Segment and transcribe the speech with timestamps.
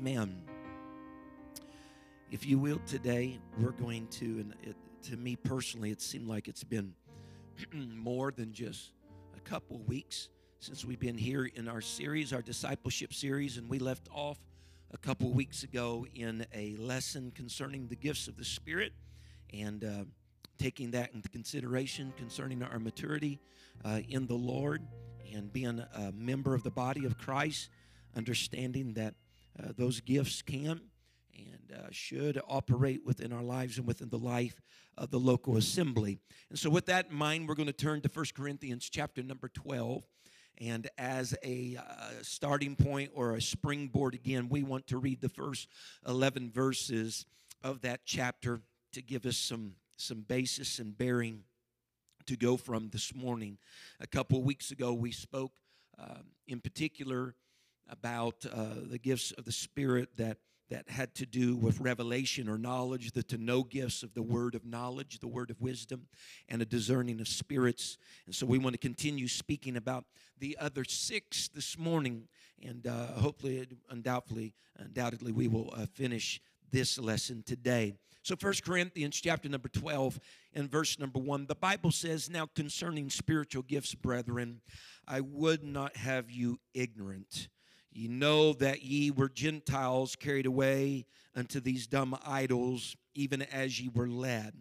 [0.00, 0.42] Amen.
[2.30, 4.76] If you will, today we're going to, and it,
[5.08, 6.94] to me personally, it seemed like it's been
[7.72, 8.92] more than just
[9.36, 10.28] a couple weeks
[10.60, 14.38] since we've been here in our series, our discipleship series, and we left off
[14.92, 18.92] a couple weeks ago in a lesson concerning the gifts of the Spirit
[19.52, 20.04] and uh,
[20.58, 23.40] taking that into consideration concerning our maturity
[23.84, 24.80] uh, in the Lord
[25.34, 27.68] and being a member of the body of Christ,
[28.14, 29.14] understanding that
[29.62, 30.80] uh, those gifts can
[31.36, 34.60] and uh, should operate within our lives and within the life
[34.96, 36.18] of the local assembly.
[36.50, 39.48] And so, with that in mind, we're going to turn to 1 Corinthians chapter number
[39.48, 40.02] 12.
[40.60, 45.28] And as a uh, starting point or a springboard, again, we want to read the
[45.28, 45.68] first
[46.06, 47.26] 11 verses
[47.62, 48.60] of that chapter
[48.92, 51.44] to give us some, some basis and bearing
[52.26, 53.58] to go from this morning.
[54.00, 55.52] A couple weeks ago, we spoke
[55.96, 57.34] um, in particular
[57.88, 60.38] about uh, the gifts of the Spirit that
[60.70, 64.54] that had to do with revelation or knowledge, the to know gifts of the word
[64.54, 66.06] of knowledge, the word of wisdom,
[66.48, 67.96] and a discerning of spirits.
[68.26, 70.04] And so we want to continue speaking about
[70.38, 72.28] the other six this morning,
[72.62, 77.94] and uh, hopefully, undoubtedly, undoubtedly, we will uh, finish this lesson today.
[78.22, 80.20] So, First Corinthians chapter number 12
[80.52, 84.60] and verse number 1, the Bible says, Now concerning spiritual gifts, brethren,
[85.06, 87.48] I would not have you ignorant.
[87.98, 91.04] Ye know that ye were Gentiles carried away
[91.34, 94.54] unto these dumb idols, even as ye were led.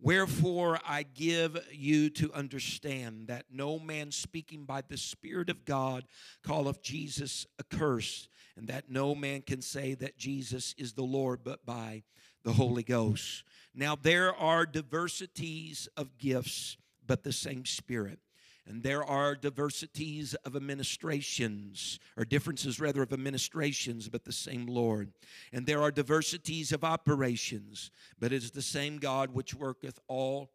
[0.00, 6.06] Wherefore I give you to understand that no man speaking by the Spirit of God
[6.44, 11.64] calleth Jesus accursed, and that no man can say that Jesus is the Lord but
[11.64, 12.02] by
[12.42, 13.44] the Holy Ghost.
[13.76, 16.76] Now there are diversities of gifts,
[17.06, 18.18] but the same Spirit.
[18.66, 25.12] And there are diversities of administrations, or differences rather of administrations, but the same Lord.
[25.52, 27.90] And there are diversities of operations,
[28.20, 30.52] but it is the same God which worketh all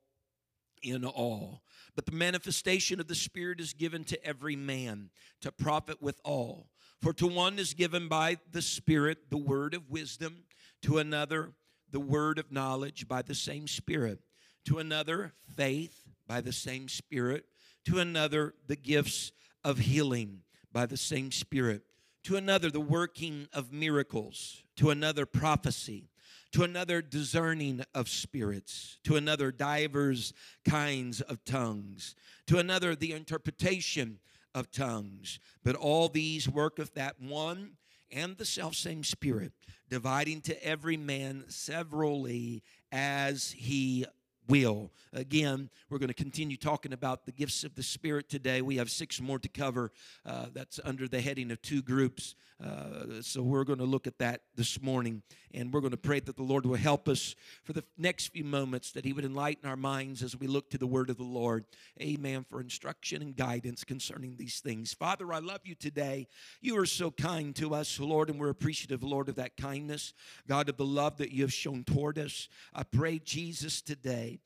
[0.81, 1.63] in all.
[1.95, 5.09] But the manifestation of the Spirit is given to every man
[5.41, 6.69] to profit with all.
[7.01, 10.43] For to one is given by the Spirit the word of wisdom,
[10.83, 11.53] to another
[11.91, 14.19] the word of knowledge by the same Spirit,
[14.65, 17.45] to another faith by the same Spirit
[17.87, 19.31] to another the gifts
[19.63, 20.41] of healing
[20.73, 21.83] by the same Spirit,
[22.21, 26.09] to another the working of miracles, to another prophecy,
[26.51, 30.33] to another discerning of spirits, to another divers
[30.67, 32.13] kinds of tongues,
[32.45, 34.19] to another the interpretation
[34.53, 35.39] of tongues.
[35.63, 37.77] But all these worketh that one
[38.11, 39.53] and the self same Spirit,
[39.89, 44.05] dividing to every man severally as he
[44.47, 44.91] will.
[45.13, 48.61] Again, we're going to continue talking about the gifts of the Spirit today.
[48.61, 49.91] We have six more to cover.
[50.25, 52.35] Uh, that's under the heading of two groups.
[52.63, 55.21] Uh, so we're going to look at that this morning.
[55.53, 58.43] And we're going to pray that the Lord will help us for the next few
[58.43, 61.23] moments, that He would enlighten our minds as we look to the Word of the
[61.23, 61.65] Lord.
[62.01, 62.45] Amen.
[62.49, 64.93] For instruction and guidance concerning these things.
[64.93, 66.27] Father, I love you today.
[66.61, 70.13] You are so kind to us, Lord, and we're appreciative, Lord, of that kindness.
[70.47, 72.49] God, of the love that you have shown toward us.
[72.73, 74.36] I pray, Jesus, today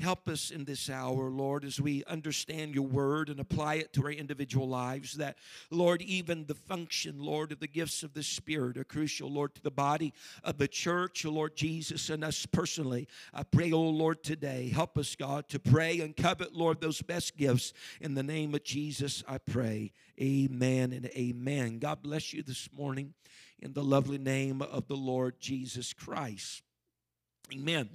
[0.00, 4.04] Help us in this hour, Lord, as we understand your word and apply it to
[4.04, 5.14] our individual lives.
[5.14, 5.36] That,
[5.70, 9.62] Lord, even the function, Lord, of the gifts of the Spirit are crucial, Lord, to
[9.62, 13.08] the body of the church, oh, Lord Jesus, and us personally.
[13.34, 17.36] I pray, oh Lord, today, help us, God, to pray and covet, Lord, those best
[17.36, 17.72] gifts.
[18.00, 19.92] In the name of Jesus, I pray.
[20.20, 21.78] Amen and amen.
[21.78, 23.14] God bless you this morning
[23.58, 26.62] in the lovely name of the Lord Jesus Christ.
[27.52, 27.88] Amen.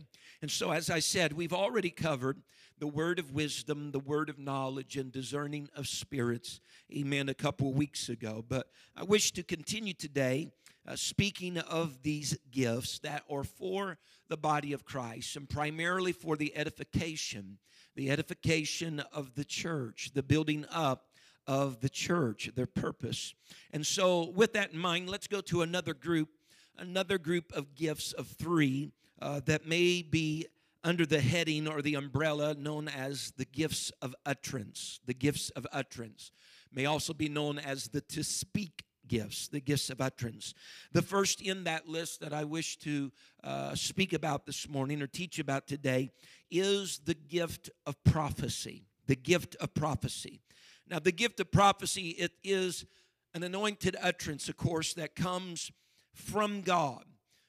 [0.45, 2.39] And so, as I said, we've already covered
[2.77, 6.59] the word of wisdom, the word of knowledge, and discerning of spirits,
[6.95, 8.45] amen, a couple of weeks ago.
[8.47, 10.51] But I wish to continue today
[10.87, 13.97] uh, speaking of these gifts that are for
[14.27, 17.57] the body of Christ and primarily for the edification,
[17.95, 21.07] the edification of the church, the building up
[21.47, 23.33] of the church, their purpose.
[23.73, 26.29] And so, with that in mind, let's go to another group,
[26.77, 28.91] another group of gifts of three
[29.25, 30.45] uh, that may be
[30.83, 34.99] under the heading or the umbrella known as the gifts of utterance.
[35.07, 36.31] The gifts of utterance
[36.71, 40.53] may also be known as the to speak gifts, the gifts of utterance.
[40.91, 43.11] The first in that list that I wish to
[43.43, 46.11] uh, speak about this morning or teach about today
[46.51, 48.85] is the gift of prophecy.
[49.07, 50.39] The gift of prophecy.
[50.87, 52.85] Now, the gift of prophecy, it is
[53.33, 55.71] an anointed utterance, of course, that comes
[56.13, 57.05] from God.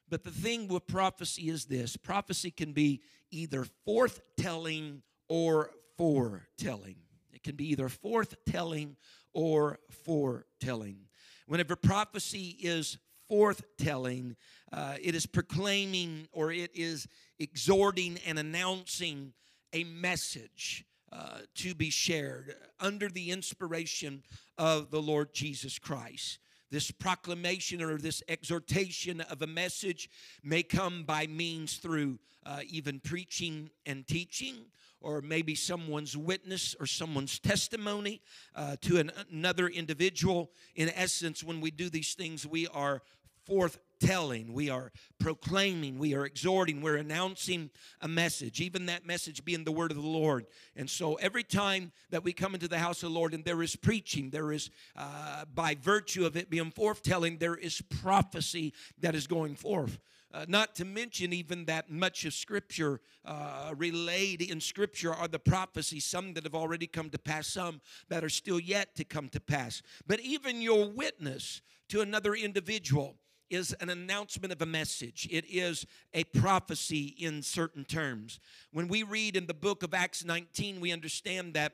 [0.08, 6.96] But the thing with prophecy is this prophecy can be either forthtelling or foretelling.
[7.32, 8.96] It can be either forthtelling
[9.32, 10.98] or foretelling.
[11.46, 12.98] Whenever prophecy is
[13.30, 14.36] forthtelling,
[14.72, 17.08] uh, it is proclaiming or it is
[17.38, 19.32] exhorting and announcing
[19.72, 20.84] a message.
[21.12, 24.24] Uh, to be shared under the inspiration
[24.58, 26.40] of the Lord Jesus Christ.
[26.70, 30.10] This proclamation or this exhortation of a message
[30.42, 34.66] may come by means through uh, even preaching and teaching,
[35.00, 38.20] or maybe someone's witness or someone's testimony
[38.54, 40.50] uh, to an, another individual.
[40.74, 43.02] In essence, when we do these things, we are
[43.48, 47.70] forthtelling, we are proclaiming, we are exhorting, we're announcing
[48.00, 50.46] a message, even that message being the word of the Lord.
[50.74, 53.62] And so every time that we come into the house of the Lord and there
[53.62, 59.14] is preaching, there is, uh, by virtue of it being forthtelling, there is prophecy that
[59.14, 59.98] is going forth.
[60.34, 65.38] Uh, not to mention, even that much of Scripture uh, relayed in Scripture are the
[65.38, 69.30] prophecies, some that have already come to pass, some that are still yet to come
[69.30, 69.80] to pass.
[70.06, 73.14] But even your witness to another individual
[73.50, 75.28] is an announcement of a message.
[75.30, 78.40] It is a prophecy in certain terms.
[78.72, 81.72] When we read in the book of Acts 19, we understand that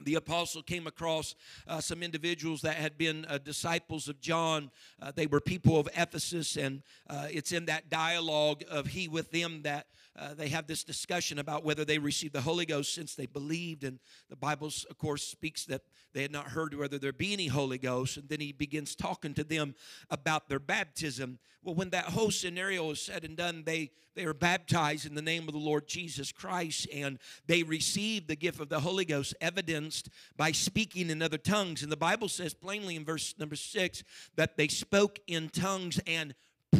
[0.00, 1.34] the apostle came across
[1.66, 4.70] uh, some individuals that had been uh, disciples of John.
[5.00, 9.30] Uh, they were people of Ephesus, and uh, it's in that dialogue of he with
[9.30, 9.86] them that
[10.18, 13.84] uh, they have this discussion about whether they received the Holy Ghost since they believed.
[13.84, 17.46] And the Bible, of course, speaks that they had not heard whether there be any
[17.46, 18.16] Holy Ghost.
[18.16, 19.74] And then he begins talking to them
[20.10, 21.38] about their baptism.
[21.62, 25.22] Well, when that whole scenario is said and done, they, they are baptized in the
[25.22, 29.34] name of the Lord Jesus Christ and they receive the gift of the Holy Ghost,
[30.36, 31.82] by speaking in other tongues.
[31.82, 34.04] And the Bible says plainly in verse number six
[34.36, 36.34] that they spoke in tongues and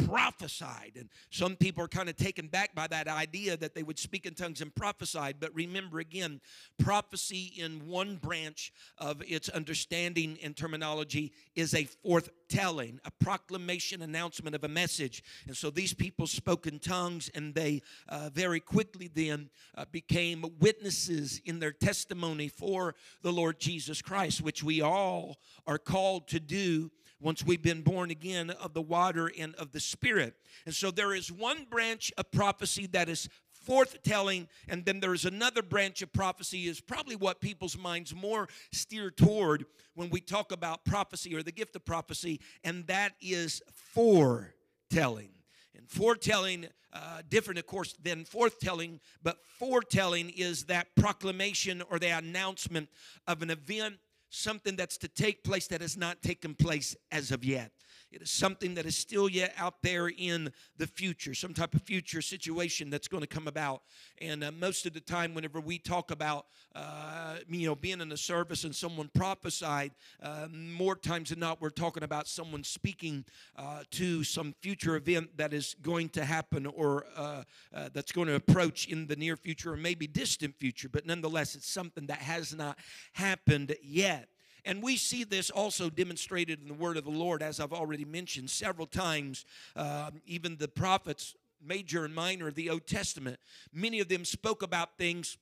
[0.05, 0.93] prophesied.
[0.95, 4.25] And some people are kind of taken back by that idea that they would speak
[4.25, 5.37] in tongues and prophesied.
[5.39, 6.41] But remember again,
[6.77, 14.55] prophecy in one branch of its understanding and terminology is a forthtelling, a proclamation, announcement
[14.55, 15.23] of a message.
[15.47, 20.45] And so these people spoke in tongues and they uh, very quickly then uh, became
[20.59, 26.39] witnesses in their testimony for the Lord Jesus Christ, which we all are called to
[26.39, 26.91] do
[27.21, 30.35] once we've been born again of the water and of the Spirit.
[30.65, 33.29] And so there is one branch of prophecy that is
[33.67, 39.11] forthtelling and then there's another branch of prophecy is probably what people's minds more steer
[39.11, 43.61] toward when we talk about prophecy or the gift of prophecy and that is
[43.93, 45.29] foretelling
[45.75, 52.07] and foretelling uh, different of course than forthtelling but foretelling is that proclamation or the
[52.07, 52.89] announcement
[53.27, 53.95] of an event
[54.29, 57.71] something that's to take place that has not taken place as of yet.
[58.11, 61.83] It is something that is still yet out there in the future, some type of
[61.83, 63.83] future situation that's going to come about.
[64.19, 68.11] And uh, most of the time, whenever we talk about, uh, you know, being in
[68.11, 69.91] a service and someone prophesied,
[70.23, 73.25] uh, more times than not, we're talking about someone speaking
[73.55, 77.43] uh, to some future event that is going to happen or uh,
[77.73, 80.89] uh, that's going to approach in the near future or maybe distant future.
[80.89, 82.79] But nonetheless, it's something that has not
[83.13, 84.29] happened yet.
[84.65, 88.05] And we see this also demonstrated in the word of the Lord, as I've already
[88.05, 89.45] mentioned several times.
[89.75, 93.39] Uh, even the prophets, major and minor of the Old Testament,
[93.73, 95.37] many of them spoke about things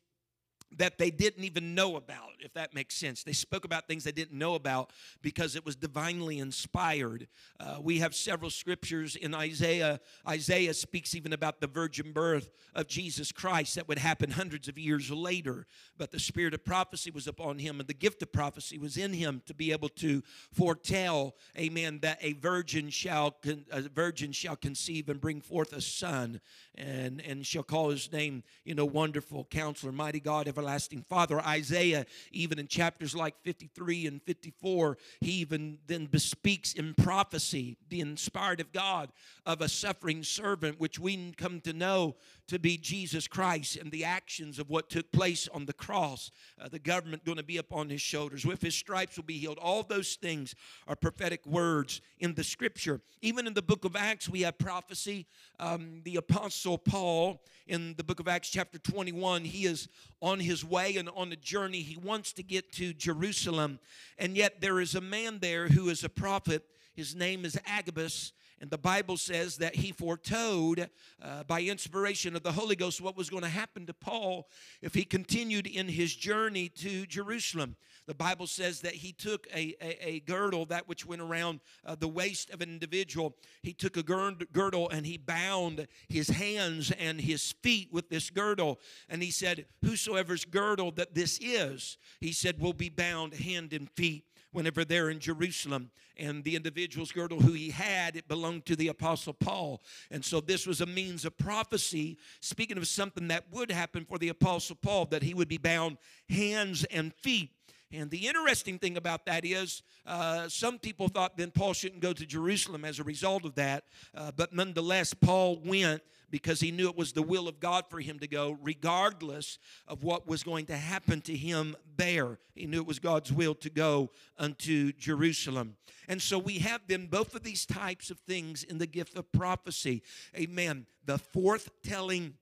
[0.76, 3.24] that they didn't even know about, if that makes sense.
[3.24, 7.28] They spoke about things they didn't know about because it was divinely inspired.
[7.60, 10.02] Uh, we have several scriptures in Isaiah.
[10.28, 14.78] Isaiah speaks even about the virgin birth of Jesus Christ that would happen hundreds of
[14.78, 15.68] years later.
[15.98, 19.14] But the spirit of prophecy was upon him, and the gift of prophecy was in
[19.14, 20.22] him to be able to
[20.52, 25.82] foretell, amen, that a virgin shall con- a virgin shall conceive and bring forth a
[25.82, 26.42] son,
[26.76, 31.40] and and shall call his name, you know, wonderful counselor, mighty God everlasting Father.
[31.42, 38.02] Isaiah, even in chapters like 53 and 54, he even then bespeaks in prophecy, the
[38.02, 39.12] inspired of God,
[39.46, 42.16] of a suffering servant, which we come to know
[42.48, 46.32] to be Jesus Christ and the actions of what took place on the cross.
[46.60, 48.46] Uh, the government going to be upon his shoulders.
[48.46, 49.58] With his stripes will be healed.
[49.58, 50.56] All those things
[50.88, 53.02] are prophetic words in the scripture.
[53.22, 55.28] Even in the book of Acts, we have prophecy.
[55.60, 59.90] Um, the apostle Paul, in the book of Acts, chapter 21, he is
[60.22, 61.82] on his way and on a journey.
[61.82, 63.80] He wants to get to Jerusalem.
[64.18, 66.64] And yet there is a man there who is a prophet
[66.96, 68.34] His name is Agabus.
[68.60, 70.80] And the Bible says that he foretold
[71.22, 74.50] uh, by inspiration of the Holy Ghost what was going to happen to Paul
[74.82, 77.76] if he continued in his journey to Jerusalem.
[78.08, 81.96] The Bible says that he took a, a, a girdle, that which went around uh,
[81.96, 83.36] the waist of an individual.
[83.62, 88.80] He took a girdle and he bound his hands and his feet with this girdle.
[89.08, 93.90] And he said, Whosoever's girdle that this is, he said, will be bound hand and
[93.92, 95.92] feet whenever they're in Jerusalem.
[96.20, 99.82] And the individual's girdle who he had, it belonged to the Apostle Paul.
[100.10, 104.18] And so this was a means of prophecy, speaking of something that would happen for
[104.18, 105.98] the Apostle Paul, that he would be bound
[106.30, 107.52] hands and feet.
[107.92, 112.12] And the interesting thing about that is, uh, some people thought then Paul shouldn't go
[112.14, 113.86] to Jerusalem as a result of that.
[114.14, 118.00] Uh, but nonetheless, Paul went because he knew it was the will of God for
[118.00, 119.58] him to go, regardless
[119.88, 122.40] of what was going to happen to him there.
[122.54, 125.76] He knew it was God's will to go unto Jerusalem.
[126.08, 129.32] And so we have then both of these types of things in the gift of
[129.32, 130.04] prophecy.
[130.36, 130.86] Amen.
[131.06, 132.36] The foretelling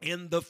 [0.00, 0.42] and the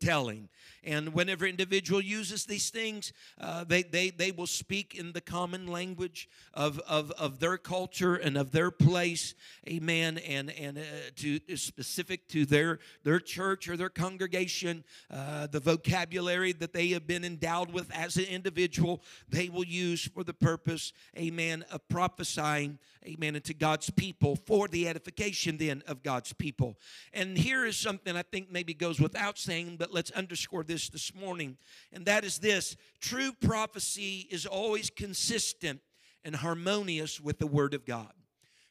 [0.00, 0.48] foretelling.
[0.82, 5.66] And whenever individual uses these things, uh, they, they, they will speak in the common
[5.66, 9.34] language of, of, of their culture and of their place.
[9.68, 10.16] Amen.
[10.18, 10.82] And, and uh,
[11.16, 17.06] to specific to their, their church or their congregation, uh, the vocabulary that they have
[17.06, 22.78] been endowed with as an individual, they will use for the purpose, amen, of prophesying,
[23.06, 26.78] amen, into God's people for the edification then of God's people.
[27.12, 31.14] And here is something I think maybe goes without saying, but let's underscore this this
[31.14, 31.56] morning,
[31.92, 35.80] and that is this true prophecy is always consistent
[36.24, 38.12] and harmonious with the Word of God.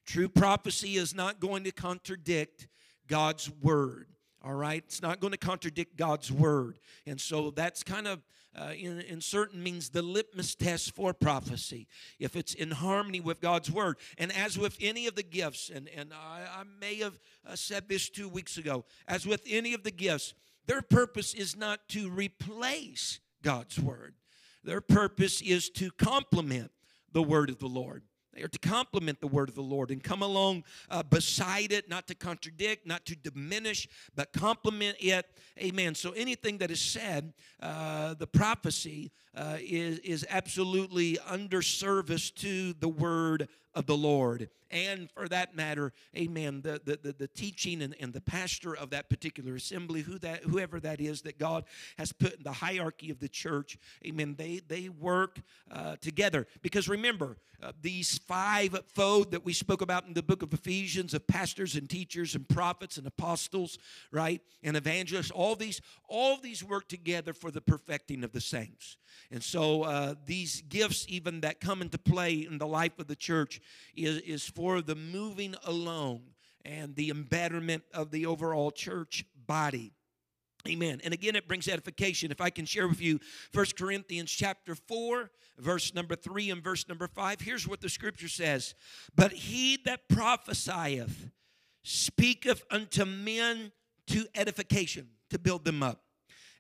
[0.06, 2.68] True prophecy is not going to contradict
[3.08, 4.08] God's Word.
[4.44, 4.84] All right?
[4.86, 6.80] It's not going to contradict God's Word.
[7.06, 8.22] And so that's kind of,
[8.58, 11.88] uh, in, in certain means, the litmus test for prophecy,
[12.20, 13.98] if it's in harmony with God's Word.
[14.18, 17.90] And as with any of the gifts, and, and I, I may have uh, said
[17.90, 20.34] this two weeks ago, as with any of the gifts,
[20.70, 24.14] their purpose is not to replace God's word,
[24.64, 26.70] their purpose is to complement
[27.12, 28.04] the word of the Lord.
[28.36, 31.90] They are to complement the word of the Lord and come along uh, beside it,
[31.90, 35.26] not to contradict, not to diminish, but complement it.
[35.60, 35.96] Amen.
[35.96, 42.74] So anything that is said, uh, the prophecy uh, is, is absolutely under service to
[42.74, 44.50] the word of the Lord.
[44.72, 48.92] And for that matter, amen, the, the, the, the, teaching and, and the pastor of
[48.92, 51.64] that particular assembly, who that, whoever that is that God
[51.98, 55.40] has put in the hierarchy of the church, amen, they, they work
[55.72, 56.46] uh, together.
[56.62, 61.26] Because remember, uh, these five-fold that we spoke about in the book of Ephesians of
[61.26, 63.80] pastors and teachers and prophets and apostles,
[64.12, 68.98] right, and evangelists, all these, all these work together for the perfecting of the saints.
[69.32, 73.16] And so uh, these gifts, even that come into play in the life of the
[73.16, 73.59] church,
[73.96, 76.22] is, is for the moving along
[76.66, 79.94] and the embetterment of the overall church body.
[80.68, 81.00] Amen.
[81.04, 82.32] And again, it brings edification.
[82.32, 83.20] If I can share with you
[83.54, 88.28] First Corinthians chapter 4, verse number 3 and verse number 5, here's what the scripture
[88.28, 88.76] says
[89.16, 91.30] But he that prophesieth
[91.84, 93.72] speaketh unto men
[94.08, 96.02] to edification, to build them up,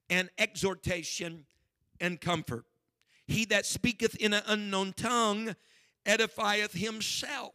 [0.09, 1.45] and exhortation
[1.99, 2.65] and comfort.
[3.27, 5.55] He that speaketh in an unknown tongue
[6.09, 7.53] edifieth himself,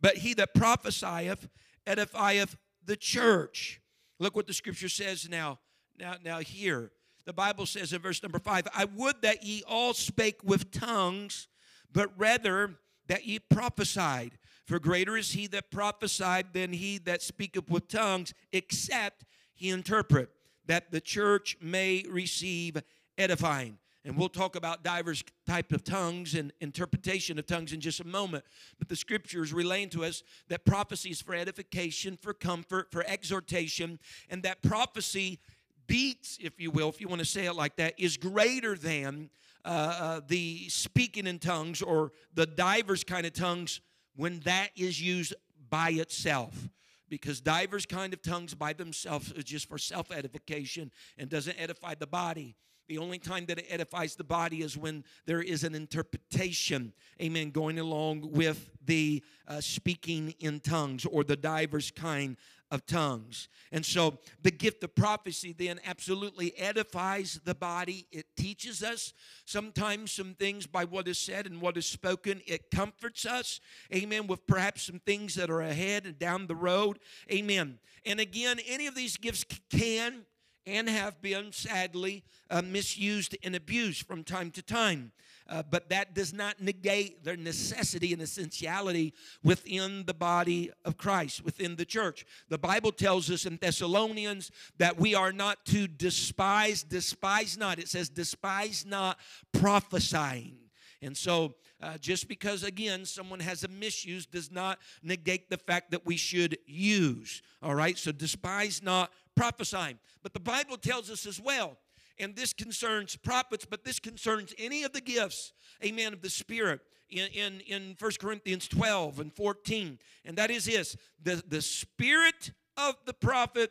[0.00, 1.48] but he that prophesieth
[1.86, 3.80] edifieth the church.
[4.18, 5.58] Look what the scripture says now.
[5.98, 6.90] Now, now here.
[7.26, 11.46] The Bible says in verse number five, I would that ye all spake with tongues,
[11.92, 14.38] but rather that ye prophesied.
[14.64, 20.30] For greater is he that prophesied than he that speaketh with tongues, except he interpret,
[20.66, 22.82] that the church may receive
[23.18, 23.78] edifying.
[24.08, 28.06] And we'll talk about diverse type of tongues and interpretation of tongues in just a
[28.06, 28.42] moment.
[28.78, 33.98] But the scriptures relaying to us that prophecy is for edification, for comfort, for exhortation,
[34.30, 35.40] and that prophecy
[35.86, 39.28] beats, if you will, if you want to say it like that, is greater than
[39.66, 43.82] uh, uh, the speaking in tongues or the divers kind of tongues
[44.16, 45.34] when that is used
[45.68, 46.70] by itself
[47.10, 51.94] because divers kind of tongues by themselves is just for self edification and doesn't edify
[51.94, 52.56] the body
[52.88, 57.50] the only time that it edifies the body is when there is an interpretation, amen,
[57.50, 62.36] going along with the uh, speaking in tongues or the diverse kind
[62.70, 63.48] of tongues.
[63.72, 68.06] And so the gift of prophecy then absolutely edifies the body.
[68.12, 69.14] It teaches us
[69.44, 72.42] sometimes some things by what is said and what is spoken.
[72.46, 73.60] It comforts us,
[73.94, 76.98] amen, with perhaps some things that are ahead and down the road,
[77.32, 77.78] amen.
[78.04, 80.24] And again, any of these gifts can
[80.68, 85.12] and have been sadly uh, misused and abused from time to time.
[85.48, 91.42] Uh, but that does not negate their necessity and essentiality within the body of Christ,
[91.42, 92.26] within the church.
[92.50, 97.78] The Bible tells us in Thessalonians that we are not to despise, despise not.
[97.78, 99.18] It says, despise not
[99.54, 100.58] prophesying.
[101.00, 105.92] And so, uh, just because, again, someone has a misuse does not negate the fact
[105.92, 107.40] that we should use.
[107.62, 107.96] All right?
[107.96, 109.98] So, despise not prophesying.
[110.22, 111.78] But the Bible tells us as well
[112.18, 115.52] and this concerns prophets, but this concerns any of the gifts,
[115.84, 119.98] amen, of the Spirit in, in, in 1 Corinthians 12 and 14.
[120.24, 123.70] And that is this the, the spirit of the prophet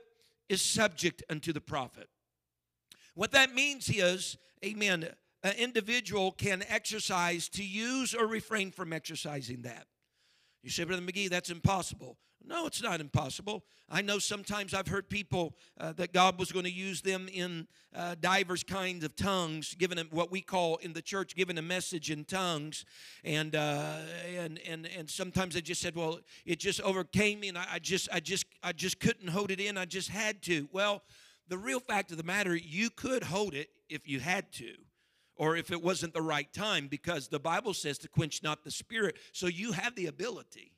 [0.49, 2.07] is subject unto the prophet.
[3.15, 5.09] What that means is, amen,
[5.43, 9.87] an individual can exercise to use or refrain from exercising that.
[10.67, 12.17] You say, Brother McGee, that's impossible.
[12.45, 13.63] No, it's not impossible.
[13.89, 17.69] I know sometimes I've heard people uh, that God was going to use them in
[17.95, 22.11] uh, divers kinds of tongues, given what we call in the church, given a message
[22.11, 22.83] in tongues,
[23.23, 23.99] and uh,
[24.37, 27.79] and and and sometimes I just said, well, it just overcame me, and I, I
[27.79, 29.77] just I just I just couldn't hold it in.
[29.77, 30.67] I just had to.
[30.73, 31.01] Well,
[31.47, 34.73] the real fact of the matter, you could hold it if you had to
[35.37, 38.71] or if it wasn't the right time because the Bible says to quench not the
[38.71, 39.17] spirit.
[39.31, 40.73] So you have the ability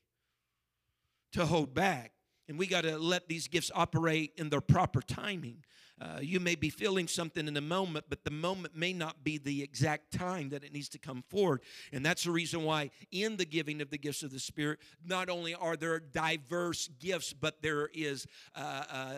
[1.33, 2.11] to hold back.
[2.47, 5.63] And we got to let these gifts operate in their proper timing.
[6.01, 9.37] Uh, you may be feeling something in the moment, but the moment may not be
[9.37, 11.61] the exact time that it needs to come forward.
[11.91, 15.29] And that's the reason why, in the giving of the gifts of the Spirit, not
[15.29, 18.25] only are there diverse gifts, but there is
[18.55, 19.13] uh, uh,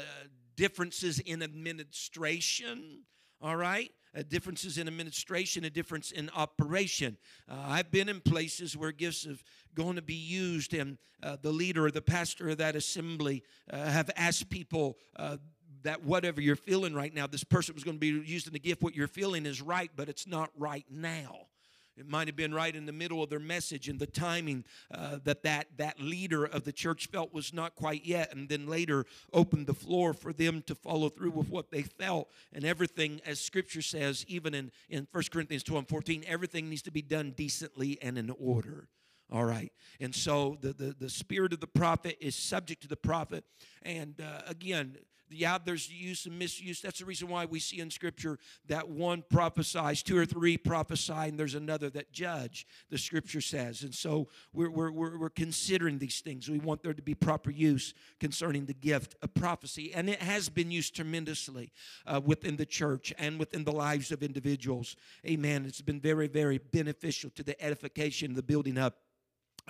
[0.58, 3.04] differences in administration.
[3.42, 3.92] All right?
[4.16, 7.18] uh, differences in administration, a difference in operation.
[7.50, 9.44] Uh, I've been in places where gifts have
[9.74, 13.78] going to be used, and uh, the leader or the pastor of that assembly uh,
[13.86, 15.38] have asked people uh,
[15.84, 18.84] that whatever you're feeling right now, this person was going to be using the gift.
[18.84, 21.48] What you're feeling is right, but it's not right now.
[22.02, 25.20] It might have been right in the middle of their message and the timing uh,
[25.24, 29.06] that, that that leader of the church felt was not quite yet, and then later
[29.32, 32.32] opened the floor for them to follow through with what they felt.
[32.52, 36.82] And everything, as Scripture says, even in, in 1 Corinthians 12 and 14, everything needs
[36.82, 38.88] to be done decently and in order.
[39.32, 39.72] All right.
[40.00, 43.46] And so the, the, the spirit of the prophet is subject to the prophet.
[43.84, 44.98] And uh, again,
[45.32, 46.82] yeah, there's use and misuse.
[46.82, 51.14] That's the reason why we see in Scripture that one prophesies, two or three prophesy,
[51.14, 53.84] and there's another that judge, the Scripture says.
[53.84, 56.50] And so we're, we're, we're, we're considering these things.
[56.50, 59.94] We want there to be proper use concerning the gift of prophecy.
[59.94, 61.72] And it has been used tremendously
[62.06, 64.96] uh, within the church and within the lives of individuals.
[65.26, 65.66] Amen.
[65.66, 68.98] It's been very, very beneficial to the edification, the building up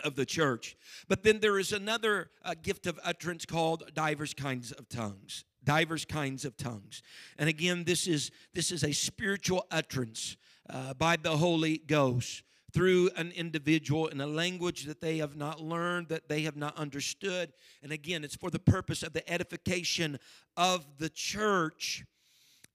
[0.04, 0.78] of the church.
[1.08, 6.06] But then there is another uh, gift of utterance called divers kinds of tongues divers
[6.06, 7.02] kinds of tongues.
[7.38, 10.38] And again this is this is a spiritual utterance
[10.70, 12.44] uh, by the holy ghost
[12.74, 16.78] through an individual in a language that they have not learned that they have not
[16.78, 17.52] understood.
[17.84, 20.20] And again it's for the purpose of the edification
[20.58, 22.06] of the church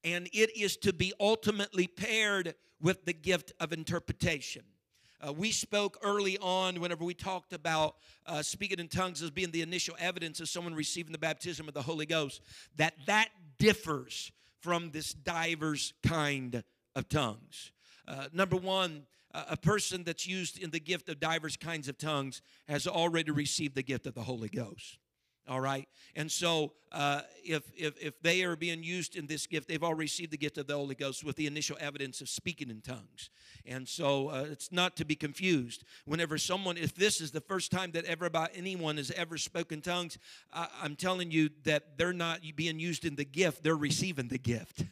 [0.04, 4.62] and it is to be ultimately paired with the gift of interpretation
[5.24, 9.50] uh, we spoke early on whenever we talked about uh, speaking in tongues as being
[9.50, 12.40] the initial evidence of someone receiving the baptism of the Holy Ghost,
[12.76, 16.62] that that differs from this divers kind
[16.94, 17.72] of tongues.
[18.06, 22.40] Uh, number one, a person that's used in the gift of divers kinds of tongues
[22.68, 24.98] has already received the gift of the Holy Ghost
[25.48, 25.88] all right?
[26.14, 29.94] And so uh, if, if if they are being used in this gift they've all
[29.94, 33.30] received the gift of the holy ghost with the initial evidence of speaking in tongues.
[33.66, 35.84] And so uh, it's not to be confused.
[36.04, 39.80] Whenever someone if this is the first time that ever about anyone has ever spoken
[39.80, 40.18] tongues
[40.52, 44.38] I, i'm telling you that they're not being used in the gift they're receiving the
[44.38, 44.84] gift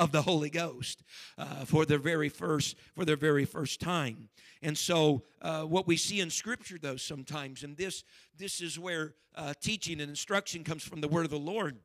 [0.00, 1.04] of the Holy Ghost
[1.36, 4.30] uh, for their very first for their very first time.
[4.62, 8.02] And so, uh, what we see in Scripture, though, sometimes, and this
[8.36, 11.76] this is where uh, teaching and instruction comes from the Word of the Lord,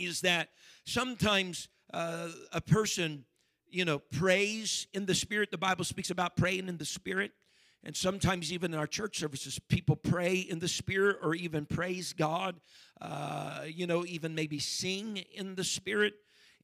[0.00, 0.48] is that
[0.84, 3.24] sometimes uh, a person,
[3.70, 5.52] you know, prays in the Spirit.
[5.52, 7.32] The Bible speaks about praying in the Spirit.
[7.84, 12.12] And sometimes, even in our church services, people pray in the Spirit or even praise
[12.12, 12.56] God,
[13.00, 16.14] uh, you know, even maybe sing in the Spirit.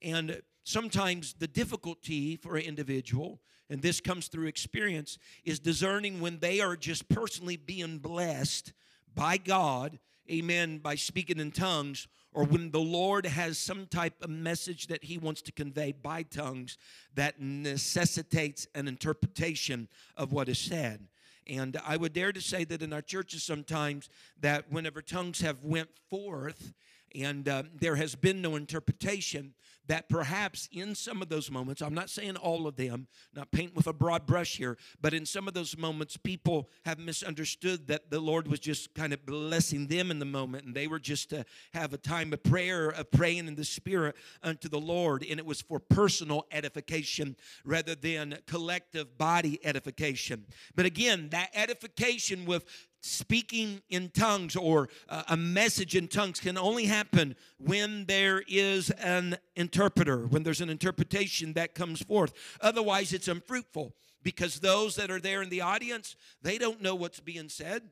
[0.03, 6.39] And sometimes the difficulty for an individual, and this comes through experience, is discerning when
[6.41, 8.73] they are just personally being blessed
[9.15, 9.99] by God,
[10.31, 15.05] amen, by speaking in tongues, or when the Lord has some type of message that
[15.05, 16.77] He wants to convey by tongues
[17.15, 21.07] that necessitates an interpretation of what is said.
[21.47, 24.09] And I would dare to say that in our churches sometimes
[24.41, 26.73] that whenever tongues have went forth,
[27.15, 29.55] And uh, there has been no interpretation
[29.87, 33.75] that perhaps in some of those moments, I'm not saying all of them, not paint
[33.75, 38.11] with a broad brush here, but in some of those moments, people have misunderstood that
[38.11, 41.31] the Lord was just kind of blessing them in the moment, and they were just
[41.31, 45.39] to have a time of prayer, of praying in the Spirit unto the Lord, and
[45.39, 50.47] it was for personal edification rather than collective body edification.
[50.75, 52.65] But again, that edification with
[53.05, 58.91] speaking in tongues or uh, a message in tongues can only happen when there is
[58.93, 62.33] an interpreter, when there's an interpretation that comes forth.
[62.63, 67.21] Otherwise, it's unfruitful because those that are there in the audience, they don't know what's
[67.21, 67.83] being said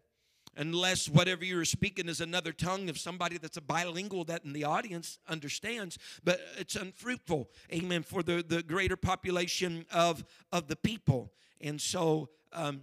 [0.57, 4.65] unless whatever you're speaking is another tongue of somebody that's a bilingual that in the
[4.65, 10.23] audience understands but it's unfruitful amen for the, the greater population of
[10.53, 12.83] of the people and so um,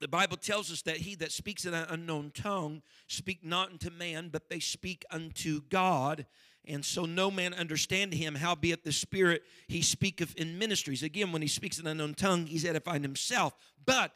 [0.00, 3.90] the Bible tells us that he that speaks in an unknown tongue speak not unto
[3.90, 6.26] man, but they speak unto God.
[6.64, 11.02] And so no man understand him, howbeit the Spirit he speaketh in ministries.
[11.02, 13.54] Again, when he speaks in an unknown tongue, he's edifying himself.
[13.84, 14.12] But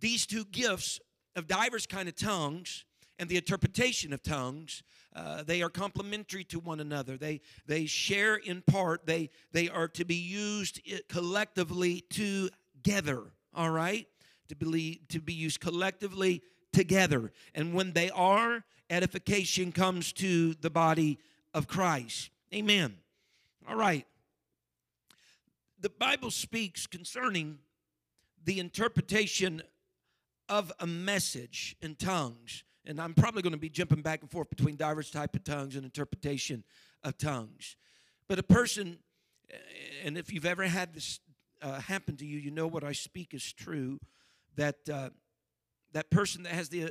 [0.00, 1.00] these two gifts
[1.36, 2.84] of divers kind of tongues
[3.18, 4.82] and the interpretation of tongues,
[5.14, 7.16] uh, they are complementary to one another.
[7.16, 9.06] They they share in part.
[9.06, 13.32] They they are to be used collectively together.
[13.54, 14.06] All right
[14.48, 17.32] to be, to be used collectively together.
[17.54, 21.18] And when they are, edification comes to the body
[21.54, 22.30] of Christ.
[22.54, 22.96] Amen.
[23.68, 24.06] All right.
[25.80, 27.58] The Bible speaks concerning
[28.44, 29.62] the interpretation
[30.48, 32.62] of a message in tongues.
[32.84, 35.74] And I'm probably going to be jumping back and forth between diverse type of tongues
[35.74, 36.62] and interpretation
[37.02, 37.76] of tongues.
[38.28, 38.98] But a person,
[40.04, 41.20] and if you've ever had this
[41.62, 43.98] uh, happen to you, you know what I speak is true
[44.56, 45.10] that uh,
[45.92, 46.88] that person that has the uh,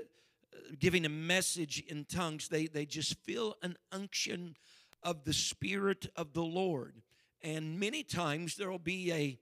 [0.79, 4.55] giving a message in tongues, they they just feel an unction
[5.03, 7.01] of the Spirit of the Lord,
[7.41, 9.39] and many times there will be a,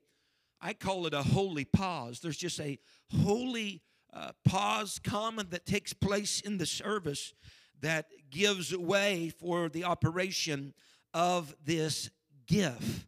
[0.60, 2.20] I call it a holy pause.
[2.20, 2.78] There's just a
[3.22, 3.82] holy
[4.12, 7.34] uh, pause common that takes place in the service
[7.80, 10.74] that gives way for the operation
[11.12, 12.10] of this
[12.46, 13.06] gift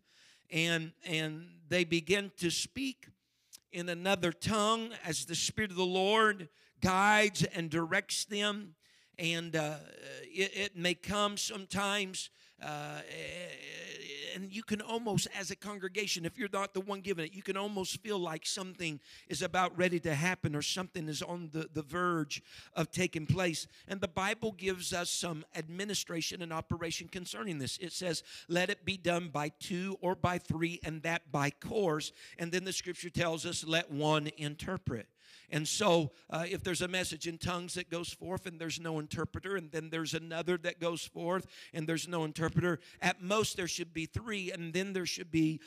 [0.51, 3.09] and and they begin to speak
[3.77, 6.49] in another tongue as the Spirit of the Lord
[6.81, 8.75] guides and directs them.
[9.19, 9.75] And uh,
[10.23, 12.31] it, it, may come sometimes,
[12.63, 13.01] uh,
[14.35, 17.43] and you can almost, as a congregation, if you're not the one giving it, you
[17.43, 21.69] can almost feel like something is about ready to happen or something is on the,
[21.73, 22.43] the verge
[22.75, 23.67] of taking place.
[23.89, 27.79] And the Bible gives us some administration and operation concerning this.
[27.79, 32.13] It says, let it be done by two or by three, and that by course.
[32.39, 35.09] And then the scripture tells us, let one interpret.
[35.51, 38.99] And so, uh, if there's a message in tongues that goes forth and there's no
[38.99, 43.69] interpreter, and then there's another that goes forth and there's no interpreter, at most there
[43.69, 45.61] should be three, and then there should be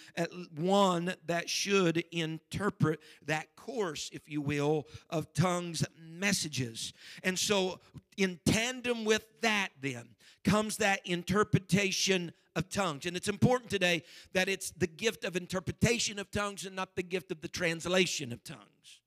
[0.55, 6.93] one that should interpret that course, if you will, of tongues messages.
[7.23, 7.79] And so,
[8.17, 10.09] in tandem with that, then
[10.43, 13.05] comes that interpretation of tongues.
[13.05, 17.03] And it's important today that it's the gift of interpretation of tongues and not the
[17.03, 18.98] gift of the translation of tongues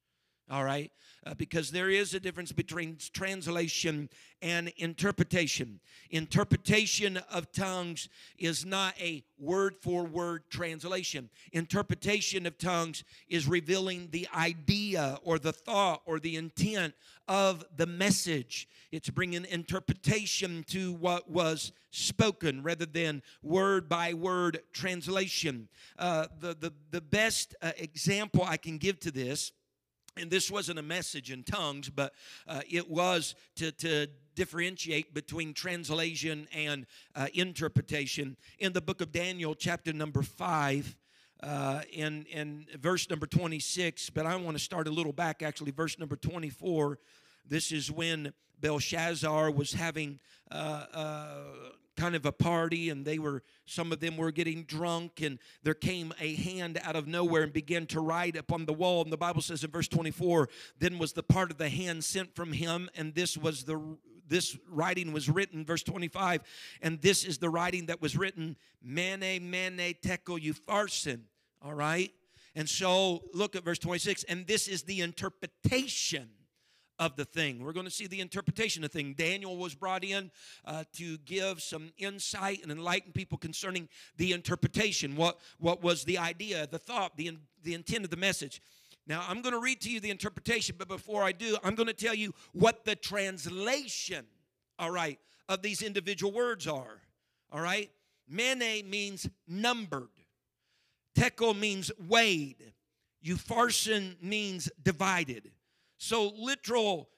[0.52, 0.92] all right?
[1.24, 4.10] Uh, because there is a difference between translation
[4.42, 5.80] and interpretation.
[6.10, 11.30] Interpretation of tongues is not a word for word translation.
[11.52, 16.92] Interpretation of tongues is revealing the idea or the thought or the intent
[17.28, 18.68] of the message.
[18.90, 25.68] It's bringing interpretation to what was spoken rather than word by word translation.
[25.98, 29.52] Uh, the, the, the best uh, example I can give to this
[30.16, 32.12] and this wasn't a message in tongues, but
[32.46, 38.36] uh, it was to, to differentiate between translation and uh, interpretation.
[38.58, 40.96] In the book of Daniel, chapter number 5,
[41.42, 45.72] uh, in, in verse number 26, but I want to start a little back, actually,
[45.72, 46.98] verse number 24.
[47.48, 50.20] This is when Belshazzar was having
[50.50, 51.34] uh, uh,
[51.96, 55.74] kind of a party and they were some of them were getting drunk and there
[55.74, 59.02] came a hand out of nowhere and began to write upon the wall.
[59.02, 62.34] And the bible says in verse 24 then was the part of the hand sent
[62.34, 63.80] from him and this was the
[64.26, 66.42] this writing was written verse 25
[66.80, 71.20] and this is the writing that was written mene mene tekel upharsin
[71.64, 72.10] all right?
[72.54, 76.28] And so look at verse 26 and this is the interpretation
[77.04, 77.64] of the thing.
[77.64, 79.14] We're going to see the interpretation of the thing.
[79.14, 80.30] Daniel was brought in
[80.64, 85.16] uh, to give some insight and enlighten people concerning the interpretation.
[85.16, 88.62] What, what was the idea, the thought, the, the intent of the message.
[89.06, 91.88] Now, I'm going to read to you the interpretation, but before I do, I'm going
[91.88, 94.24] to tell you what the translation
[94.78, 97.00] all right, of these individual words are.
[97.50, 97.90] All right?
[98.28, 100.08] Mene means numbered.
[101.16, 102.72] Tekel means weighed.
[103.24, 105.50] Upharsin means divided.
[106.02, 107.10] So literal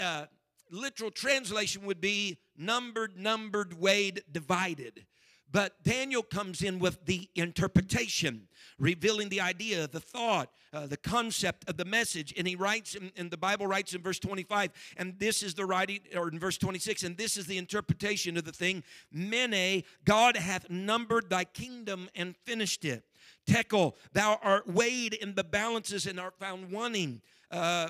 [0.00, 0.26] uh,
[0.70, 5.04] literal translation would be numbered, numbered, weighed, divided.
[5.50, 8.46] But Daniel comes in with the interpretation,
[8.78, 12.32] revealing the idea, the thought, uh, the concept of the message.
[12.38, 15.98] And he writes, and the Bible writes in verse 25, and this is the writing,
[16.14, 18.84] or in verse 26, and this is the interpretation of the thing.
[19.10, 23.02] Mene, God hath numbered thy kingdom and finished it.
[23.44, 27.22] Tekel, thou art weighed in the balances and art found wanting.
[27.50, 27.88] Uh,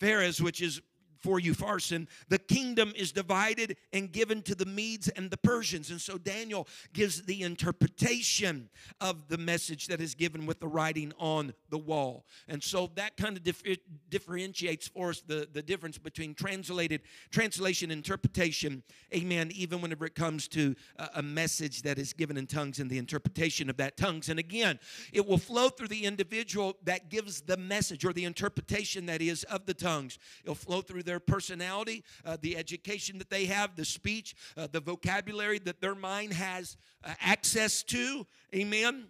[0.00, 0.80] Phares, which is
[1.20, 5.90] for you, Upharsin, the kingdom is divided and given to the Medes and the Persians.
[5.90, 11.12] And so Daniel gives the interpretation of the message that is given with the writing
[11.18, 12.24] on the wall.
[12.46, 13.62] And so that kind of dif-
[14.08, 18.82] differentiates for us the, the difference between translated translation interpretation,
[19.14, 22.90] amen, even whenever it comes to a, a message that is given in tongues and
[22.90, 24.28] the interpretation of that tongues.
[24.28, 24.78] And again,
[25.12, 29.44] it will flow through the individual that gives the message or the interpretation that is
[29.44, 30.18] of the tongues.
[30.44, 34.78] It'll flow through their personality, uh, the education that they have, the speech, uh, the
[34.80, 38.26] vocabulary that their mind has uh, access to.
[38.54, 39.06] Amen.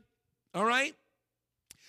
[0.55, 0.95] All right?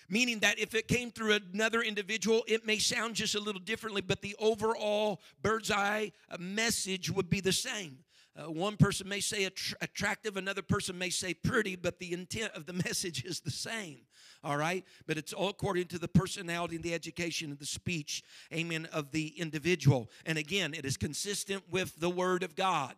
[0.09, 4.01] Meaning that if it came through another individual, it may sound just a little differently,
[4.01, 7.99] but the overall bird's eye uh, message would be the same.
[8.35, 9.47] Uh, one person may say
[9.79, 13.99] attractive, another person may say pretty, but the intent of the message is the same.
[14.43, 14.85] All right?
[15.05, 18.23] But it's all according to the personality and the education and the speech,
[18.53, 20.09] amen, of the individual.
[20.25, 22.95] And again, it is consistent with the Word of God.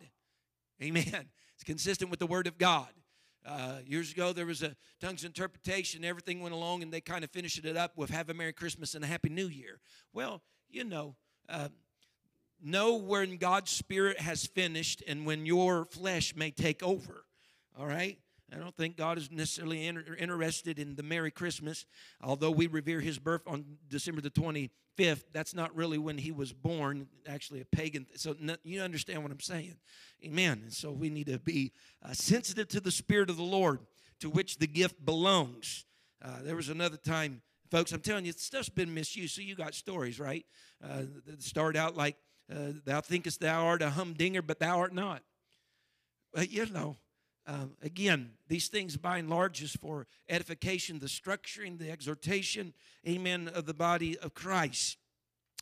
[0.80, 1.28] Amen.
[1.54, 2.88] It's consistent with the Word of God.
[3.44, 6.04] Uh, years ago, there was a tongues interpretation.
[6.04, 8.94] Everything went along, and they kind of finished it up with "Have a Merry Christmas
[8.94, 9.80] and a Happy New Year."
[10.12, 11.16] Well, you know,
[11.48, 11.68] uh,
[12.62, 17.24] know when God's Spirit has finished and when your flesh may take over.
[17.78, 18.18] All right?
[18.52, 21.86] I don't think God is necessarily inter- interested in the Merry Christmas.
[22.20, 26.52] Although we revere his birth on December the 25th, that's not really when he was
[26.52, 28.06] born, actually a pagan.
[28.16, 29.76] So you understand what I'm saying.
[30.24, 30.60] Amen.
[30.64, 31.72] And so we need to be
[32.04, 33.80] uh, sensitive to the Spirit of the Lord
[34.20, 35.84] to which the gift belongs.
[36.22, 39.34] Uh, there was another time, folks, I'm telling you, stuff's been misused.
[39.34, 40.44] So you got stories, right?
[40.82, 42.16] Uh, that start out like,
[42.50, 45.22] uh, thou thinkest thou art a humdinger, but thou art not.
[46.32, 46.96] But you know,
[47.46, 52.72] um, again, these things by and large is for edification, the structuring, the exhortation,
[53.06, 54.98] amen, of the body of Christ.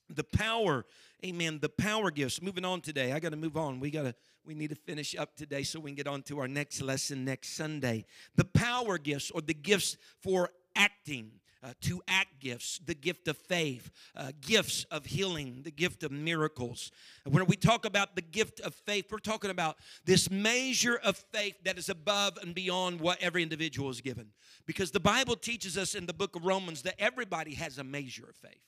[0.09, 0.85] The power,
[1.25, 2.43] amen, the power gifts.
[2.43, 3.13] Moving on today.
[3.13, 3.81] I got to move on.
[3.81, 4.15] We got to
[4.45, 7.25] we need to finish up today so we can get on to our next lesson
[7.25, 8.07] next Sunday.
[8.37, 13.37] The power gifts or the gifts for acting uh, to act gifts, the gift of
[13.37, 16.91] faith, uh, gifts of healing, the gift of miracles.
[17.25, 21.57] When we talk about the gift of faith, we're talking about this measure of faith
[21.65, 24.29] that is above and beyond what every individual is given.
[24.67, 28.25] Because the Bible teaches us in the book of Romans that everybody has a measure
[28.29, 28.61] of faith.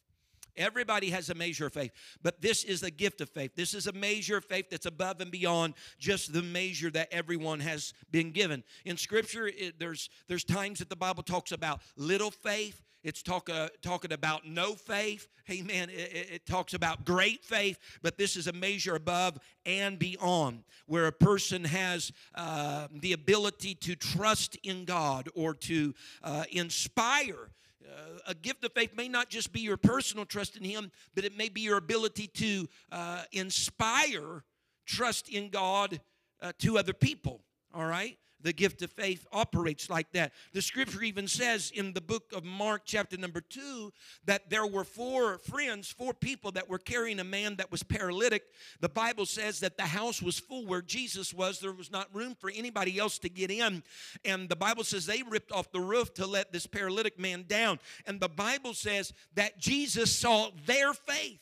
[0.57, 3.55] Everybody has a measure of faith, but this is a gift of faith.
[3.55, 7.61] This is a measure of faith that's above and beyond just the measure that everyone
[7.61, 8.63] has been given.
[8.85, 12.83] In Scripture, it, there's there's times that the Bible talks about little faith.
[13.03, 15.27] It's talk, uh, talking about no faith.
[15.51, 15.91] Amen.
[15.91, 20.63] It, it, it talks about great faith, but this is a measure above and beyond
[20.87, 27.51] where a person has uh, the ability to trust in God or to uh, inspire
[27.89, 31.25] uh, a gift of faith may not just be your personal trust in Him, but
[31.25, 34.45] it may be your ability to uh, inspire
[34.87, 36.01] trust in God
[36.41, 37.41] uh, to other people.
[37.75, 38.19] All right?
[38.43, 40.33] The gift of faith operates like that.
[40.53, 43.93] The scripture even says in the book of Mark, chapter number two,
[44.25, 48.45] that there were four friends, four people that were carrying a man that was paralytic.
[48.81, 51.61] The Bible says that the house was full where Jesus was.
[51.61, 53.83] There was not room for anybody else to get in.
[54.25, 57.79] And the Bible says they ripped off the roof to let this paralytic man down.
[58.07, 61.41] And the Bible says that Jesus saw their faith.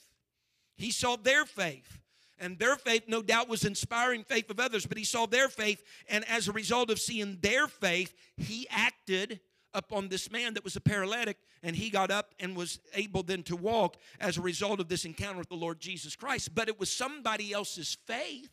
[0.77, 1.99] He saw their faith.
[2.41, 5.85] And their faith, no doubt, was inspiring faith of others, but he saw their faith.
[6.09, 9.41] And as a result of seeing their faith, he acted
[9.75, 13.43] upon this man that was a paralytic, and he got up and was able then
[13.45, 16.55] to walk as a result of this encounter with the Lord Jesus Christ.
[16.55, 18.51] But it was somebody else's faith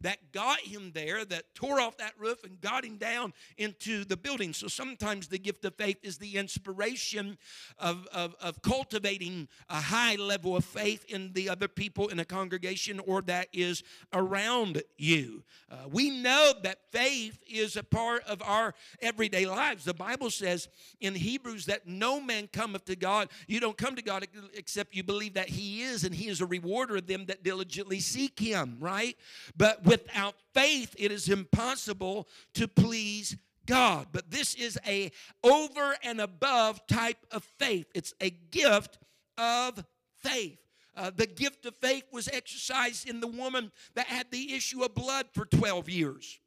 [0.00, 4.16] that got him there, that tore off that roof and got him down into the
[4.16, 4.52] building.
[4.52, 7.38] So sometimes the gift of faith is the inspiration
[7.78, 12.24] of, of, of cultivating a high level of faith in the other people in a
[12.24, 13.82] congregation or that is
[14.12, 15.42] around you.
[15.70, 19.84] Uh, we know that faith is a part of our everyday lives.
[19.84, 20.68] The Bible says
[21.00, 23.28] in Hebrews that no man cometh to God.
[23.46, 26.46] You don't come to God except you believe that He is, and He is a
[26.46, 29.16] rewarder of them that diligently seek Him, right?
[29.56, 34.08] But without faith, it is impossible to please God.
[34.12, 35.10] But this is a
[35.42, 37.86] over and above type of faith.
[37.94, 38.98] It's a gift
[39.38, 39.84] of
[40.22, 40.58] faith.
[40.96, 44.94] Uh, the gift of faith was exercised in the woman that had the issue of
[44.94, 46.40] blood for 12 years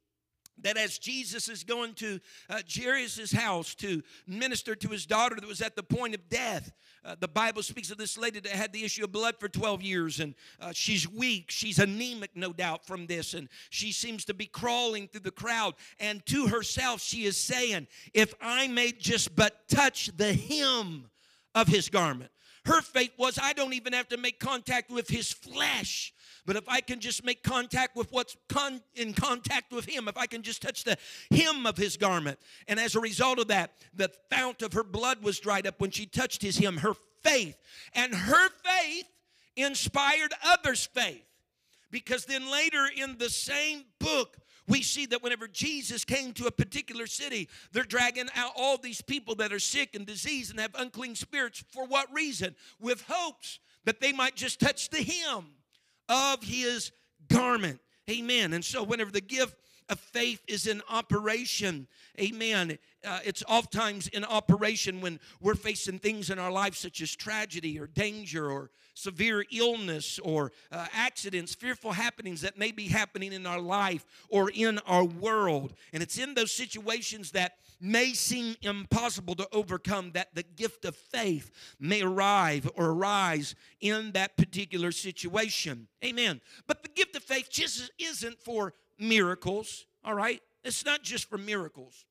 [0.63, 2.19] that as Jesus is going to
[2.49, 6.71] uh, Jairus' house to minister to his daughter that was at the point of death,
[7.05, 9.81] uh, the Bible speaks of this lady that had the issue of blood for 12
[9.81, 11.49] years, and uh, she's weak.
[11.49, 15.75] She's anemic, no doubt, from this, and she seems to be crawling through the crowd.
[15.99, 21.09] And to herself, she is saying, If I may just but touch the hem
[21.55, 22.31] of his garment.
[22.65, 26.13] Her faith was, I don't even have to make contact with his flesh.
[26.45, 30.17] But if I can just make contact with what's con- in contact with him, if
[30.17, 30.97] I can just touch the
[31.31, 32.39] hem of his garment.
[32.67, 35.91] And as a result of that, the fount of her blood was dried up when
[35.91, 37.57] she touched his hem, her faith.
[37.93, 39.05] And her faith
[39.55, 41.25] inspired others' faith.
[41.91, 46.51] Because then later in the same book, we see that whenever Jesus came to a
[46.51, 50.75] particular city, they're dragging out all these people that are sick and diseased and have
[50.75, 51.63] unclean spirits.
[51.71, 52.55] For what reason?
[52.79, 55.47] With hopes that they might just touch the hem
[56.09, 56.91] of his
[57.29, 57.79] garment.
[58.09, 58.53] Amen.
[58.53, 59.55] And so, whenever the gift
[59.87, 61.87] of faith is in operation,
[62.19, 67.15] amen, uh, it's oftentimes in operation when we're facing things in our life such as
[67.15, 73.31] tragedy or danger or severe illness or uh, accidents, fearful happenings that may be happening
[73.31, 75.73] in our life or in our world.
[75.93, 80.95] And it's in those situations that may seem impossible to overcome that the gift of
[80.95, 85.87] faith may arrive or arise in that particular situation.
[86.03, 86.41] Amen.
[86.67, 90.41] But the gift of faith just isn't for miracles, all right?
[90.63, 92.05] It's not just for miracles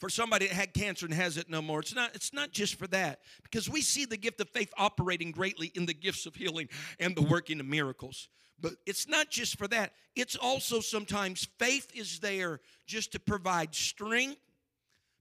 [0.00, 1.80] for somebody that had cancer and has it no more.
[1.80, 5.30] It's not, it's not just for that, because we see the gift of faith operating
[5.30, 8.28] greatly in the gifts of healing and the working of miracles.
[8.58, 13.74] But it's not just for that, it's also sometimes faith is there just to provide
[13.74, 14.40] strength,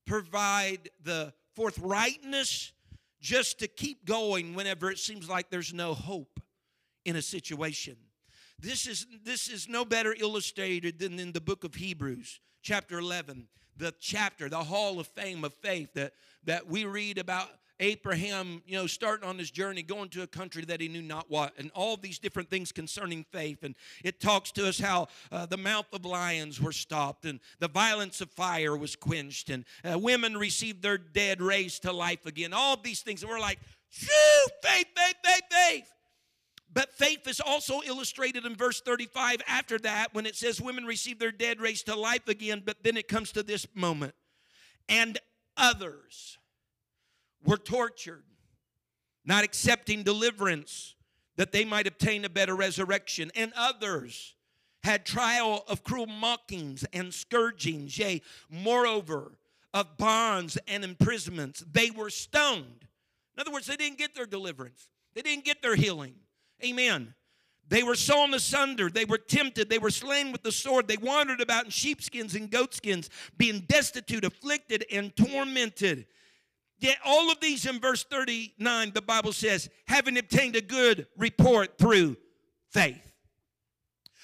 [0.09, 2.71] provide the forthrightness,
[3.21, 6.39] just to keep going whenever it seems like there's no hope
[7.05, 7.95] in a situation.
[8.59, 13.47] This is, this is no better illustrated than in the book of Hebrews, chapter 11
[13.77, 16.11] the chapter, the hall of fame of faith that,
[16.43, 17.47] that we read about
[17.79, 21.29] Abraham, you know, starting on his journey, going to a country that he knew not
[21.29, 23.63] what, and all these different things concerning faith.
[23.63, 27.67] And it talks to us how uh, the mouth of lions were stopped, and the
[27.67, 32.53] violence of fire was quenched, and uh, women received their dead raised to life again.
[32.53, 33.21] All these things.
[33.21, 34.07] And we're like, shoo,
[34.61, 35.93] faith, faith, faith, faith.
[36.71, 41.17] But faith is also illustrated in verse 35 after that when it says women receive
[41.17, 44.13] their dead raised to life again, but then it comes to this moment.
[44.87, 45.17] And
[45.57, 46.38] others
[47.43, 48.23] were tortured,
[49.25, 50.95] not accepting deliverance
[51.35, 53.31] that they might obtain a better resurrection.
[53.35, 54.35] And others
[54.83, 59.37] had trial of cruel mockings and scourgings, yea, moreover,
[59.73, 61.63] of bonds and imprisonments.
[61.71, 62.87] They were stoned.
[63.35, 66.15] In other words, they didn't get their deliverance, they didn't get their healing.
[66.63, 67.13] Amen.
[67.69, 68.89] They were sawn asunder.
[68.89, 69.69] They were tempted.
[69.69, 70.87] They were slain with the sword.
[70.87, 76.07] They wandered about in sheepskins and goatskins, being destitute, afflicted, and tormented.
[76.79, 81.77] Yet all of these in verse 39, the Bible says, having obtained a good report
[81.77, 82.17] through
[82.69, 83.13] faith.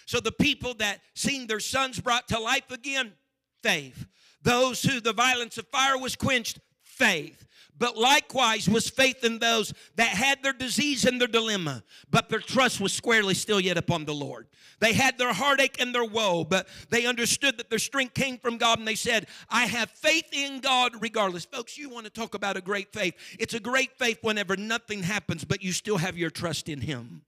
[0.06, 3.14] So the people that seen their sons brought to life again,
[3.62, 4.08] faith.
[4.42, 7.45] Those who the violence of fire was quenched, faith
[7.78, 12.40] but likewise was faith in those that had their disease and their dilemma, but their
[12.40, 14.48] trust was squarely still yet upon the Lord.
[14.80, 18.58] They had their heartache and their woe, but they understood that their strength came from
[18.58, 21.46] God, and they said, I have faith in God regardless.
[21.46, 23.16] Folks, you want to talk about a great faith.
[23.40, 27.22] It's a great faith whenever nothing happens, but you still have your trust in Him.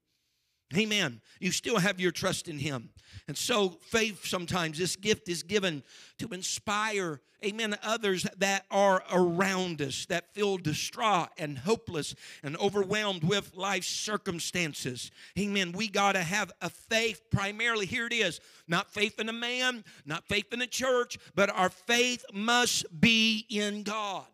[0.75, 1.21] Amen.
[1.39, 2.89] You still have your trust in Him.
[3.27, 5.81] And so, faith sometimes, this gift is given
[6.17, 13.23] to inspire, amen, others that are around us that feel distraught and hopeless and overwhelmed
[13.23, 15.09] with life's circumstances.
[15.39, 15.71] Amen.
[15.71, 17.85] We got to have a faith primarily.
[17.85, 21.69] Here it is not faith in a man, not faith in a church, but our
[21.69, 24.25] faith must be in God.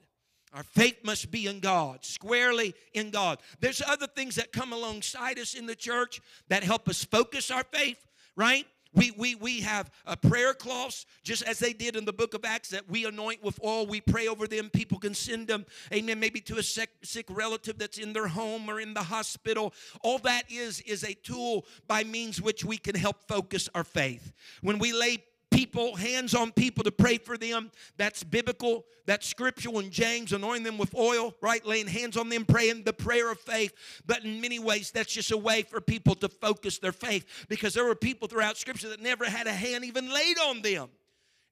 [0.54, 3.40] Our faith must be in God, squarely in God.
[3.60, 7.64] There's other things that come alongside us in the church that help us focus our
[7.64, 8.68] faith, right?
[8.94, 12.46] We, we, we have a prayer cloths, just as they did in the book of
[12.46, 13.88] Acts, that we anoint with oil.
[13.88, 14.70] We pray over them.
[14.70, 18.70] People can send them, amen, maybe to a sick, sick relative that's in their home
[18.70, 19.74] or in the hospital.
[20.02, 24.32] All that is, is a tool by means which we can help focus our faith.
[24.62, 25.24] When we lay
[25.54, 27.72] people, hands on people to pray for them.
[27.98, 28.86] That's biblical.
[29.06, 29.80] That's scriptural.
[29.80, 31.66] And James anointing them with oil, right?
[31.66, 33.74] Laying hands on them, praying the prayer of faith.
[34.06, 37.74] But in many ways, that's just a way for people to focus their faith because
[37.74, 40.90] there were people throughout scripture that never had a hand even laid on them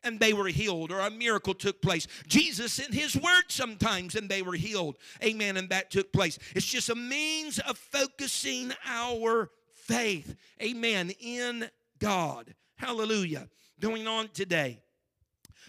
[0.04, 2.08] and they were healed, or a miracle took place.
[2.28, 4.97] Jesus sent his word sometimes and they were healed.
[5.24, 5.58] Amen.
[5.58, 6.39] And that took place.
[6.56, 10.36] It's just a means of focusing our faith.
[10.60, 11.12] Amen.
[11.20, 12.56] In God.
[12.78, 13.47] Hallelujah
[13.82, 14.80] going on today.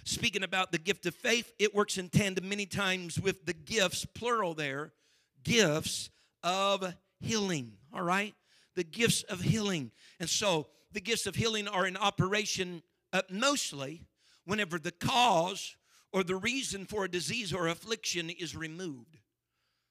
[0.04, 4.04] Speaking about the gift of faith, it works in tandem many times with the gifts,
[4.04, 4.92] plural there,
[5.42, 6.10] gifts
[6.42, 7.72] of healing.
[7.92, 8.34] All right?
[8.76, 9.90] The gifts of healing.
[10.20, 12.82] And so the gifts of healing are in operation
[13.12, 14.06] uh, mostly
[14.44, 15.76] whenever the cause
[16.12, 19.18] or the reason for a disease or affliction is removed.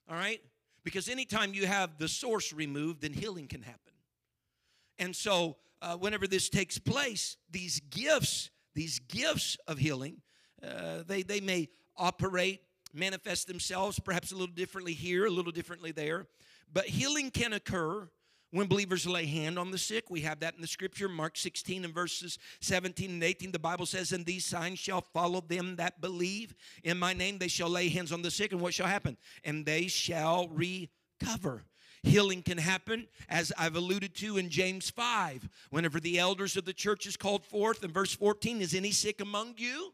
[0.10, 0.42] All right?
[0.84, 3.94] Because anytime you have the source removed, then healing can happen.
[5.00, 10.22] And so uh, whenever this takes place, these gifts, these gifts of healing,
[10.64, 12.62] uh, they, they may operate,
[12.94, 16.28] manifest themselves perhaps a little differently here, a little differently there.
[16.72, 18.10] But healing can occur
[18.52, 20.10] when believers lay hand on the sick.
[20.10, 23.52] We have that in the scripture, Mark 16 and verses 17 and 18.
[23.52, 26.54] The Bible says, And these signs shall follow them that believe.
[26.84, 29.18] In my name they shall lay hands on the sick, and what shall happen?
[29.44, 31.64] And they shall recover.
[32.04, 35.48] Healing can happen, as I've alluded to in James 5.
[35.70, 39.22] Whenever the elders of the church is called forth, in verse 14, is any sick
[39.22, 39.94] among you?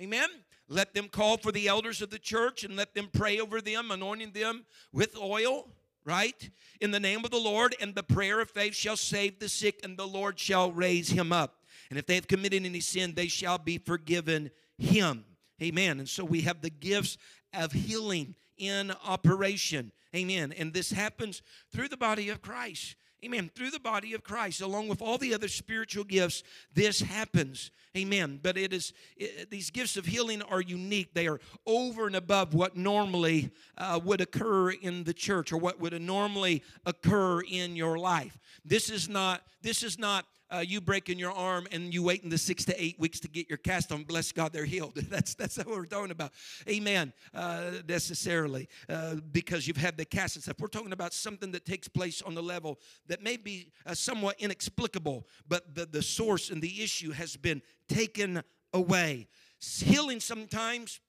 [0.00, 0.28] Amen.
[0.68, 3.92] Let them call for the elders of the church and let them pray over them,
[3.92, 5.68] anointing them with oil,
[6.04, 6.50] right?
[6.80, 9.80] In the name of the Lord, and the prayer of faith shall save the sick,
[9.84, 11.62] and the Lord shall raise him up.
[11.90, 15.24] And if they have committed any sin, they shall be forgiven him.
[15.62, 16.00] Amen.
[16.00, 17.16] And so we have the gifts
[17.54, 19.92] of healing in operation.
[20.16, 20.52] Amen.
[20.52, 21.42] And this happens
[21.72, 22.96] through the body of Christ.
[23.24, 23.50] Amen.
[23.54, 26.42] Through the body of Christ, along with all the other spiritual gifts,
[26.72, 27.70] this happens.
[27.96, 28.38] Amen.
[28.42, 31.14] But it is it, these gifts of healing are unique.
[31.14, 35.80] They are over and above what normally uh, would occur in the church or what
[35.80, 38.38] would normally occur in your life.
[38.64, 39.42] This is not.
[39.62, 42.98] This is not uh, you breaking your arm and you waiting the six to eight
[42.98, 44.04] weeks to get your cast on.
[44.04, 44.94] Bless God, they're healed.
[45.16, 46.32] That's that's what we're talking about.
[46.68, 47.12] Amen.
[47.34, 50.56] Uh, necessarily uh, because you've had the cast and stuff.
[50.60, 54.36] We're talking about something that takes place on the level that may be uh, somewhat
[54.38, 59.28] inexplicable, but the, the source and the issue has been taken away.
[59.60, 61.00] Healing sometimes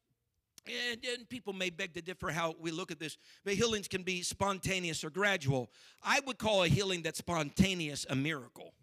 [0.92, 4.04] and, and, people may beg to differ how we look at this, but healings can
[4.04, 5.70] be spontaneous or gradual.
[6.04, 8.74] I would call a healing that's spontaneous a miracle.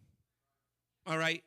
[1.06, 1.42] All right?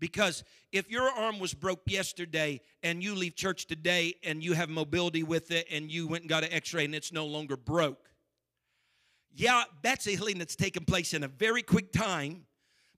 [0.00, 4.68] Because if your arm was broke yesterday and you leave church today and you have
[4.68, 7.56] mobility with it and you went and got an x ray and it's no longer
[7.56, 8.10] broke,
[9.32, 12.46] yeah, that's a healing that's taken place in a very quick time.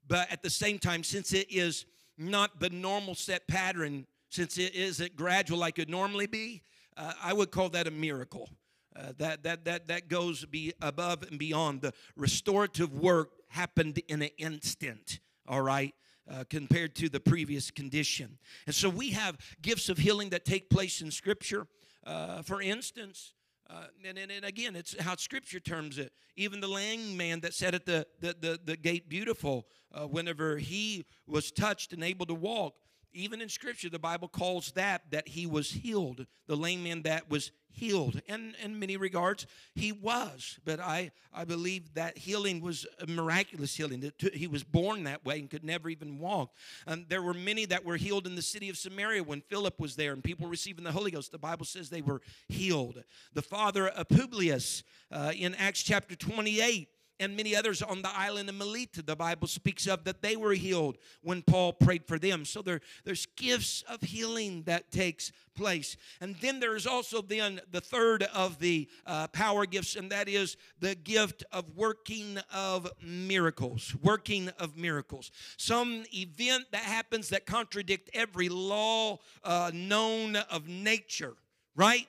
[0.07, 1.85] But at the same time, since it is
[2.17, 6.61] not the normal set pattern, since it isn't gradual like it normally be,
[6.97, 8.49] uh, I would call that a miracle.
[8.95, 11.81] Uh, that, that, that, that goes be above and beyond.
[11.81, 15.93] The restorative work happened in an instant all right?
[16.29, 18.37] Uh, compared to the previous condition.
[18.65, 21.67] And so we have gifts of healing that take place in Scripture.
[22.05, 23.33] Uh, for instance,
[23.69, 26.13] uh, and, and, and, again, it's how Scripture terms it.
[26.35, 30.57] Even the lame man that sat at the, the, the, the gate beautiful, uh, whenever
[30.57, 32.75] he was touched and able to walk,
[33.13, 37.29] even in scripture the bible calls that that he was healed the lame man that
[37.29, 39.45] was healed and in many regards.
[39.75, 44.63] He was but i i believe that healing was a miraculous healing that he was
[44.63, 46.49] born that way and could never even walk.
[46.87, 49.95] Um, there were many that were healed in the city of samaria when philip was
[49.95, 51.31] there and people receiving the holy ghost.
[51.31, 53.03] The bible says they were healed.
[53.33, 56.89] The father of publius uh, in acts chapter 28
[57.19, 60.53] and many others on the island of Melita, the Bible speaks of that they were
[60.53, 62.45] healed when Paul prayed for them.
[62.45, 65.97] So there, there's gifts of healing that takes place.
[66.21, 70.57] And then there's also then the third of the uh, power gifts, and that is
[70.79, 73.95] the gift of working of miracles.
[74.01, 75.31] Working of miracles.
[75.57, 81.33] Some event that happens that contradict every law uh, known of nature,
[81.75, 82.07] right?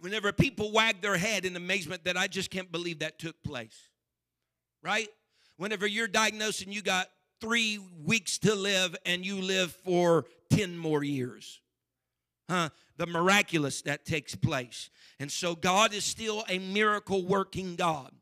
[0.00, 3.87] Whenever people wag their head in amazement that I just can't believe that took place
[4.82, 5.08] right?
[5.56, 7.08] Whenever you're diagnosed and you got
[7.40, 11.60] three weeks to live and you live for 10 more years.
[12.48, 12.70] Huh?
[12.96, 14.90] The miraculous that takes place.
[15.20, 18.12] And so God is still a miracle working God.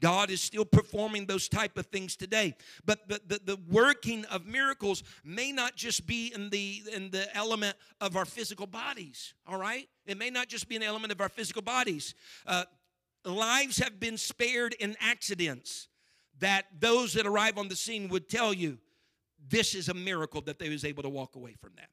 [0.00, 2.54] God is still performing those type of things today.
[2.84, 7.34] But the, the, the, working of miracles may not just be in the in the
[7.34, 9.88] element of our physical bodies, all right?
[10.04, 12.14] It may not just be an element of our physical bodies.
[12.46, 12.64] Uh,
[13.24, 15.88] lives have been spared in accidents
[16.40, 18.78] that those that arrive on the scene would tell you
[19.48, 21.88] this is a miracle that they was able to walk away from that.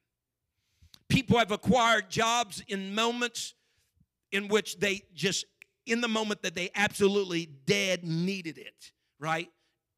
[1.09, 3.53] People have acquired jobs in moments
[4.31, 5.45] in which they just
[5.85, 9.49] in the moment that they absolutely dead needed it, right?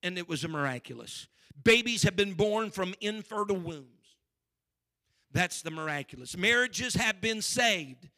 [0.02, 1.28] And it was a miraculous.
[1.64, 3.88] Babies have been born from infertile wombs.
[5.32, 6.38] That's the miraculous.
[6.38, 8.10] Marriages have been saved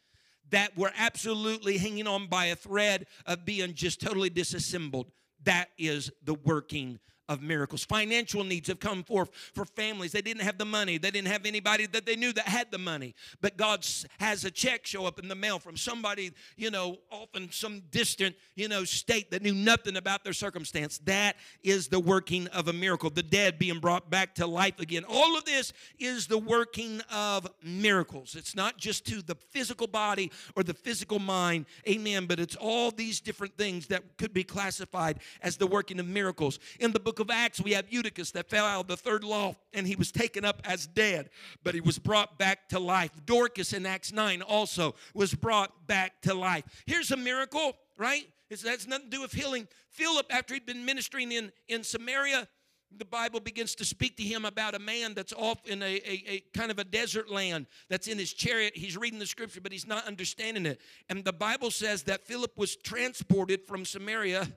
[0.50, 5.10] that were absolutely hanging on by a thread of being just totally disassembled.
[5.44, 6.98] That is the working
[7.28, 7.84] of miracles.
[7.84, 10.12] Financial needs have come forth for families.
[10.12, 12.78] They didn't have the money, they didn't have anybody that they knew that had the
[12.78, 13.14] money.
[13.40, 13.86] But God
[14.18, 18.36] has a check show up in the mail from somebody, you know, often some distant,
[18.54, 20.98] you know, state that knew nothing about their circumstance.
[20.98, 23.10] That is the working of a miracle.
[23.10, 25.04] The dead being brought back to life again.
[25.08, 28.34] All of this is the working of miracles.
[28.36, 32.90] It's not just to the physical body or the physical mind, amen, but it's all
[32.90, 36.58] these different things that could be classified as the working of miracles.
[36.80, 39.24] In the book book of Acts, we have Eutychus that fell out of the third
[39.24, 41.30] loft and he was taken up as dead,
[41.64, 43.10] but he was brought back to life.
[43.24, 46.64] Dorcas in Acts 9 also was brought back to life.
[46.84, 48.28] Here's a miracle, right?
[48.50, 49.66] It has nothing to do with healing.
[49.88, 52.46] Philip, after he'd been ministering in, in Samaria,
[52.94, 56.24] the Bible begins to speak to him about a man that's off in a, a,
[56.28, 58.76] a, kind of a desert land that's in his chariot.
[58.76, 60.80] He's reading the scripture, but he's not understanding it.
[61.08, 64.48] And the Bible says that Philip was transported from Samaria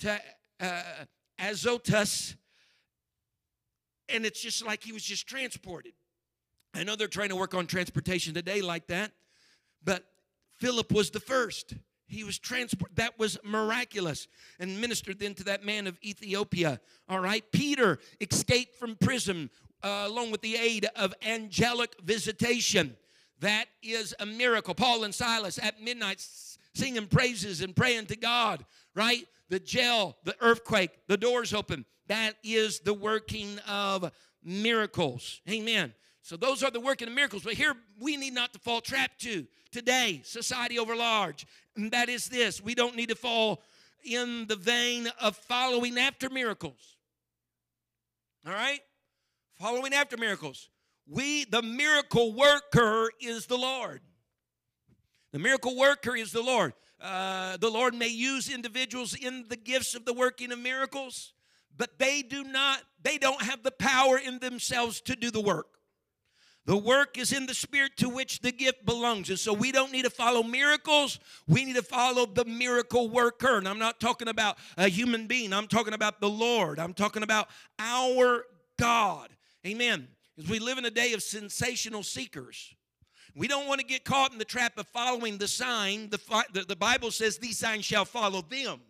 [0.00, 0.20] to
[0.60, 0.82] uh,
[1.38, 2.36] Azotus,
[4.08, 5.92] and it's just like he was just transported.
[6.74, 9.12] I know they're trying to work on transportation today like that,
[9.84, 10.04] but
[10.54, 11.74] Philip was the first.
[12.06, 12.96] He was transported.
[12.96, 14.28] That was miraculous
[14.58, 16.80] and ministered then to that man of Ethiopia.
[17.08, 17.44] All right.
[17.52, 19.50] Peter escaped from prison
[19.82, 22.96] uh, along with the aid of angelic visitation.
[23.40, 24.74] That is a miracle.
[24.74, 26.26] Paul and Silas at midnight
[26.74, 28.64] singing praises and praying to God,
[28.94, 29.26] right?
[29.48, 31.84] the jail, the earthquake, the doors open.
[32.08, 34.10] That is the working of
[34.42, 35.40] miracles.
[35.48, 35.94] Amen.
[36.22, 37.44] So those are the working of miracles.
[37.44, 41.46] But here we need not to fall trap to today, society over large.
[41.76, 42.62] And that is this.
[42.62, 43.62] We don't need to fall
[44.02, 46.96] in the vein of following after miracles.
[48.46, 48.80] All right?
[49.60, 50.68] Following after miracles.
[51.06, 54.00] We, the miracle worker is the Lord.
[55.34, 56.74] The miracle worker is the Lord.
[57.00, 61.32] Uh, the Lord may use individuals in the gifts of the working of miracles,
[61.76, 65.66] but they do not, they don't have the power in themselves to do the work.
[66.66, 69.28] The work is in the spirit to which the gift belongs.
[69.28, 71.18] And so we don't need to follow miracles.
[71.48, 73.58] We need to follow the miracle worker.
[73.58, 76.78] And I'm not talking about a human being, I'm talking about the Lord.
[76.78, 77.48] I'm talking about
[77.80, 78.44] our
[78.78, 79.30] God.
[79.66, 80.06] Amen.
[80.36, 82.76] Because we live in a day of sensational seekers,
[83.34, 86.08] we don't want to get caught in the trap of following the sign.
[86.10, 86.20] The,
[86.52, 88.80] the, the Bible says these signs shall follow them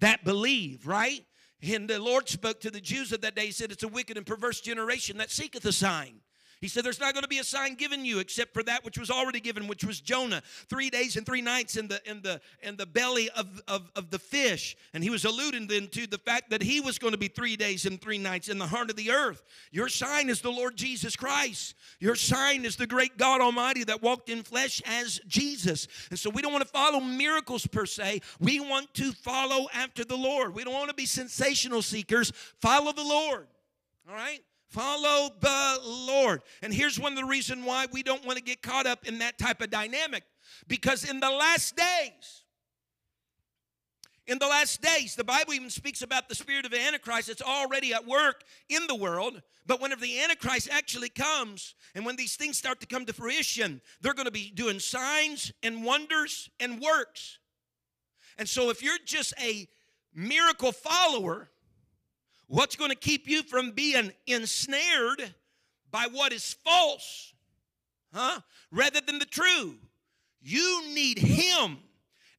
[0.00, 1.24] that believe, right?
[1.62, 3.46] And the Lord spoke to the Jews of that day.
[3.46, 6.20] He said, It's a wicked and perverse generation that seeketh a sign.
[6.60, 8.98] He said, There's not going to be a sign given you except for that which
[8.98, 10.42] was already given, which was Jonah.
[10.68, 14.10] Three days and three nights in the in the in the belly of, of, of
[14.10, 14.76] the fish.
[14.92, 17.56] And he was alluding then to the fact that he was going to be three
[17.56, 19.42] days and three nights in the heart of the earth.
[19.70, 21.74] Your sign is the Lord Jesus Christ.
[21.98, 25.88] Your sign is the great God Almighty that walked in flesh as Jesus.
[26.10, 28.20] And so we don't want to follow miracles per se.
[28.38, 30.54] We want to follow after the Lord.
[30.54, 32.32] We don't want to be sensational seekers.
[32.60, 33.46] Follow the Lord.
[34.08, 34.40] All right?
[34.70, 36.42] Follow the Lord.
[36.62, 39.18] And here's one of the reasons why we don't want to get caught up in
[39.18, 40.22] that type of dynamic.
[40.68, 42.44] Because in the last days,
[44.28, 47.42] in the last days, the Bible even speaks about the spirit of the Antichrist that's
[47.42, 49.42] already at work in the world.
[49.66, 53.80] But whenever the Antichrist actually comes, and when these things start to come to fruition,
[54.00, 57.40] they're going to be doing signs and wonders and works.
[58.38, 59.66] And so if you're just a
[60.14, 61.50] miracle follower,
[62.50, 65.36] What's going to keep you from being ensnared
[65.92, 67.32] by what is false,
[68.12, 68.40] huh?
[68.72, 69.76] Rather than the true.
[70.42, 71.78] You need Him.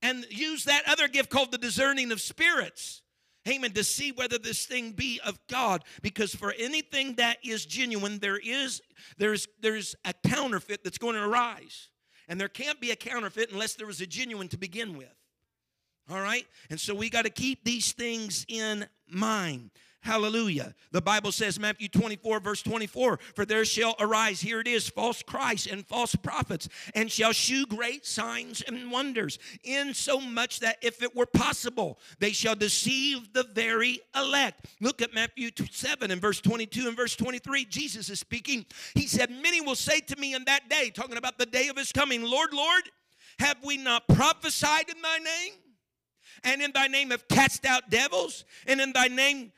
[0.02, 3.04] And use that other gift called the discerning of spirits.
[3.48, 3.72] Amen.
[3.72, 5.86] To see whether this thing be of God.
[6.02, 8.82] Because for anything that is genuine, there is
[9.18, 11.88] there's there's a counterfeit that's going to arise.
[12.28, 15.16] And there can't be a counterfeit unless there was a genuine to begin with.
[16.10, 16.46] All right?
[16.70, 19.72] And so we got to keep these things in mind.
[20.04, 20.74] Hallelujah.
[20.92, 25.22] The Bible says, Matthew 24, verse 24, For there shall arise, here it is, false
[25.22, 30.78] Christs and false prophets, and shall shew great signs and wonders, in so much that
[30.82, 34.66] if it were possible, they shall deceive the very elect.
[34.82, 37.66] Look at Matthew 7 and verse 22 and verse 23.
[37.66, 38.66] Jesus is speaking.
[38.96, 41.78] He said, Many will say to me in that day, talking about the day of
[41.78, 42.90] his coming, Lord, Lord,
[43.38, 45.54] have we not prophesied in thy name?
[46.44, 49.52] And in thy name have cast out devils, and in thy name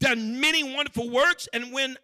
[0.00, 1.96] done many wonderful works, and when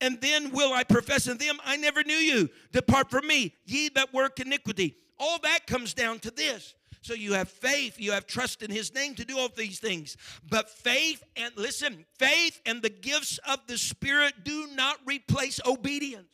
[0.00, 2.50] and then will I profess in them, I never knew you.
[2.72, 4.96] Depart from me, ye that work iniquity.
[5.18, 6.74] All that comes down to this.
[7.00, 10.16] So you have faith, you have trust in his name to do all these things.
[10.48, 16.32] But faith and listen, faith and the gifts of the Spirit do not replace obedience.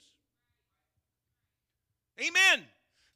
[2.20, 2.64] Amen.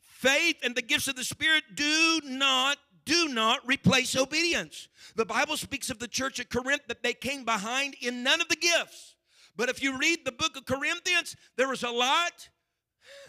[0.01, 4.89] Faith and the gifts of the Spirit do not do not replace obedience.
[5.17, 8.49] The Bible speaks of the church at Corinth that they came behind in none of
[8.49, 9.15] the gifts.
[9.57, 12.49] But if you read the book of Corinthians, there was a lot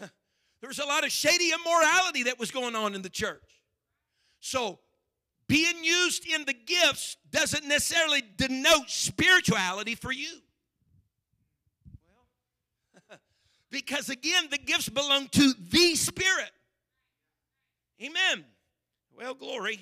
[0.00, 3.62] there was a lot of shady immorality that was going on in the church.
[4.40, 4.78] So,
[5.48, 10.40] being used in the gifts doesn't necessarily denote spirituality for you.
[13.08, 13.18] Well,
[13.70, 16.50] because again, the gifts belong to the Spirit.
[18.02, 18.44] Amen.
[19.16, 19.80] Well, glory.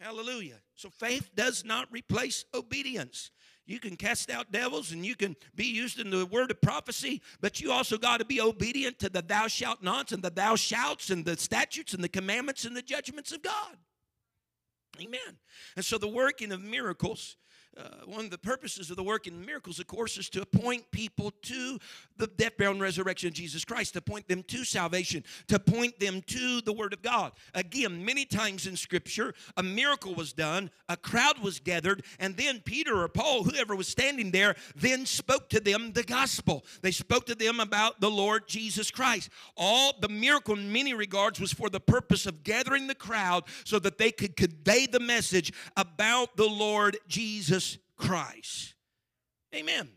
[0.00, 0.60] Hallelujah.
[0.74, 3.30] So faith does not replace obedience.
[3.66, 7.22] You can cast out devils and you can be used in the word of prophecy,
[7.40, 10.56] but you also got to be obedient to the thou shalt nots and the thou
[10.56, 13.76] shouts and the statutes and the commandments and the judgments of God.
[15.00, 15.38] Amen.
[15.76, 17.36] And so the working of miracles
[17.80, 20.90] uh, one of the purposes of the work in miracles, of course, is to point
[20.90, 21.78] people to
[22.16, 25.98] the death, burial, and resurrection of Jesus Christ, to point them to salvation, to point
[25.98, 27.32] them to the Word of God.
[27.54, 32.60] Again, many times in Scripture, a miracle was done, a crowd was gathered, and then
[32.60, 36.64] Peter or Paul, whoever was standing there, then spoke to them the gospel.
[36.82, 39.30] They spoke to them about the Lord Jesus Christ.
[39.56, 43.78] All the miracle, in many regards, was for the purpose of gathering the crowd so
[43.78, 47.69] that they could convey the message about the Lord Jesus
[48.00, 48.74] Christ.
[49.54, 49.88] Amen.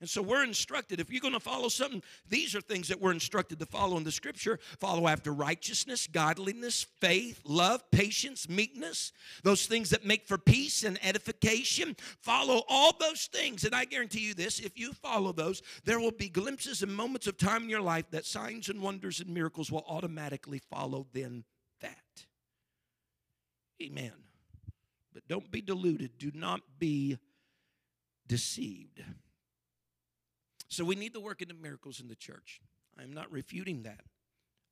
[0.00, 3.12] And so we're instructed, if you're going to follow something, these are things that we're
[3.12, 4.58] instructed to follow in the scripture.
[4.78, 9.12] Follow after righteousness, godliness, faith, love, patience, meekness,
[9.44, 11.96] those things that make for peace and edification.
[12.20, 13.64] Follow all those things.
[13.64, 17.26] And I guarantee you this if you follow those, there will be glimpses and moments
[17.26, 21.44] of time in your life that signs and wonders and miracles will automatically follow then
[21.80, 22.26] that.
[23.80, 24.12] Amen.
[25.14, 26.18] But don't be deluded.
[26.18, 27.16] Do not be
[28.26, 29.02] deceived.
[30.68, 32.60] So we need the working of miracles in the church.
[32.98, 34.00] I'm not refuting that.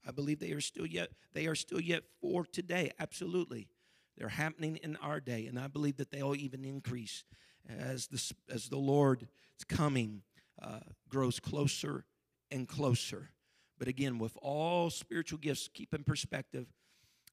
[0.07, 2.90] I believe they are still yet they are still yet for today.
[2.98, 3.68] Absolutely.
[4.16, 7.24] They're happening in our day, and I believe that they'll even increase
[7.68, 9.24] as the, as the Lord's
[9.68, 10.22] coming
[10.61, 12.05] uh, grows closer
[12.50, 13.30] and closer.
[13.78, 16.66] But again, with all spiritual gifts, keep in perspective,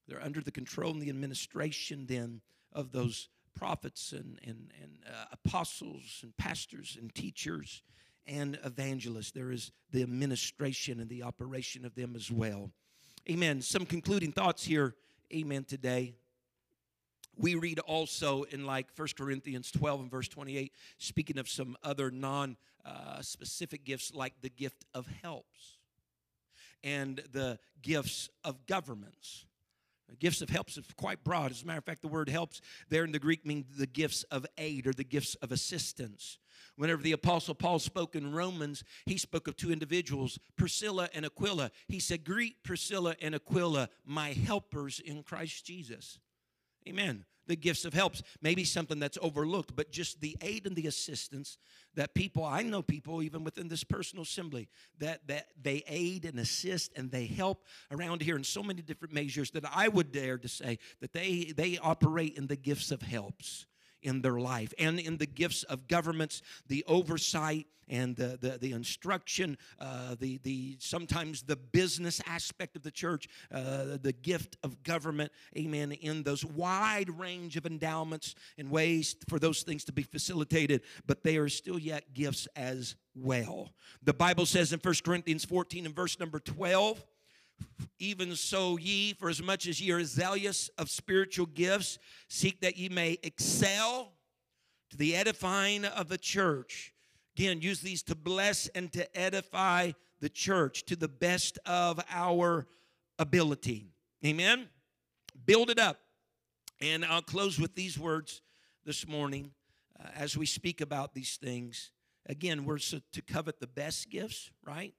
[0.08, 2.40] they're under the control and the administration then
[2.72, 7.82] of those prophets and, and, and uh, apostles and pastors and teachers
[8.26, 9.32] and evangelists.
[9.32, 12.70] There is the administration and the operation of them as well.
[13.28, 13.60] Amen.
[13.60, 14.94] Some concluding thoughts here.
[15.32, 15.64] Amen.
[15.64, 16.14] Today.
[17.36, 22.10] We read also in like 1 Corinthians 12 and verse 28, speaking of some other
[22.10, 25.78] non uh, specific gifts like the gift of helps
[26.82, 29.46] and the gifts of governments.
[30.10, 31.50] Uh, gifts of helps is quite broad.
[31.50, 34.22] As a matter of fact, the word helps there in the Greek means the gifts
[34.24, 36.38] of aid or the gifts of assistance.
[36.76, 41.70] Whenever the Apostle Paul spoke in Romans, he spoke of two individuals, Priscilla and Aquila.
[41.88, 46.18] He said, Greet Priscilla and Aquila, my helpers in Christ Jesus.
[46.88, 48.22] Amen the gifts of helps.
[48.40, 51.58] Maybe something that's overlooked, but just the aid and the assistance
[51.96, 56.38] that people, I know people even within this personal assembly, that, that they aid and
[56.38, 60.38] assist and they help around here in so many different measures that I would dare
[60.38, 63.66] to say that they, they operate in the gifts of helps
[64.02, 68.72] in their life and in the gifts of governments, the oversight and the, the, the
[68.72, 74.82] instruction, uh, the, the sometimes the business aspect of the church, uh, the gift of
[74.84, 80.02] government, amen, in those wide range of endowments and ways for those things to be
[80.02, 83.70] facilitated, but they are still yet gifts as well.
[84.02, 87.04] The Bible says in 1 Corinthians 14 and verse number 12,
[87.98, 91.98] even so, ye, for as much as ye are zealous of spiritual gifts,
[92.28, 94.12] seek that ye may excel
[94.90, 96.94] to the edifying of the church.
[97.36, 102.66] Again, use these to bless and to edify the church to the best of our
[103.18, 103.92] ability.
[104.24, 104.68] Amen.
[105.46, 105.98] Build it up.
[106.80, 108.42] And I'll close with these words
[108.84, 109.52] this morning.
[109.98, 111.92] uh, as we speak about these things,
[112.26, 114.94] again, we're so to covet the best gifts, right?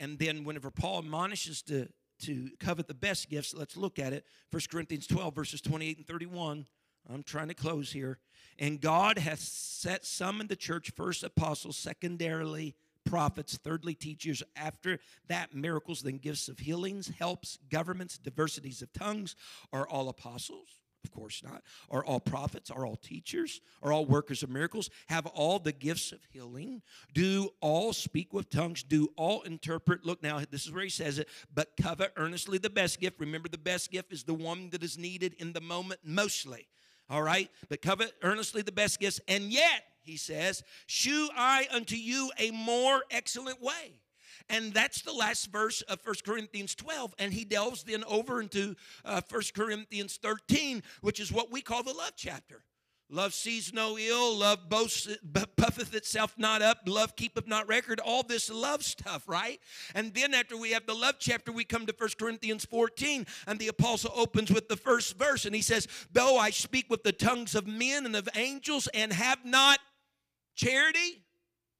[0.00, 1.88] And then whenever Paul admonishes to,
[2.22, 4.24] to covet the best gifts, let's look at it.
[4.50, 6.66] 1 Corinthians 12, verses 28 and 31.
[7.08, 8.18] I'm trying to close here.
[8.58, 12.74] And God hath set some in the church, first apostles, secondarily
[13.04, 14.98] prophets, thirdly teachers, after
[15.28, 19.36] that miracles, then gifts of healings, helps, governments, diversities of tongues.
[19.72, 20.68] Are all apostles?
[21.04, 21.62] Of course not.
[21.90, 22.70] Are all prophets?
[22.70, 23.60] Are all teachers?
[23.82, 24.90] Are all workers of miracles?
[25.08, 26.82] Have all the gifts of healing?
[27.14, 28.82] Do all speak with tongues?
[28.82, 30.04] Do all interpret?
[30.04, 31.28] Look now, this is where he says it.
[31.54, 33.18] But covet earnestly the best gift.
[33.18, 36.68] Remember, the best gift is the one that is needed in the moment mostly.
[37.08, 37.50] All right?
[37.68, 39.20] But covet earnestly the best gifts.
[39.26, 43.94] And yet, he says, shew I unto you a more excellent way.
[44.50, 47.14] And that's the last verse of 1 Corinthians 12.
[47.18, 48.74] And he delves then over into
[49.04, 52.64] uh, 1 Corinthians 13, which is what we call the love chapter.
[53.12, 55.08] Love sees no ill, love boasts,
[55.56, 59.58] puffeth itself not up, love keepeth not record, all this love stuff, right?
[59.96, 63.58] And then after we have the love chapter, we come to 1 Corinthians 14, and
[63.58, 67.10] the apostle opens with the first verse, and he says, Though I speak with the
[67.10, 69.80] tongues of men and of angels and have not
[70.54, 71.24] charity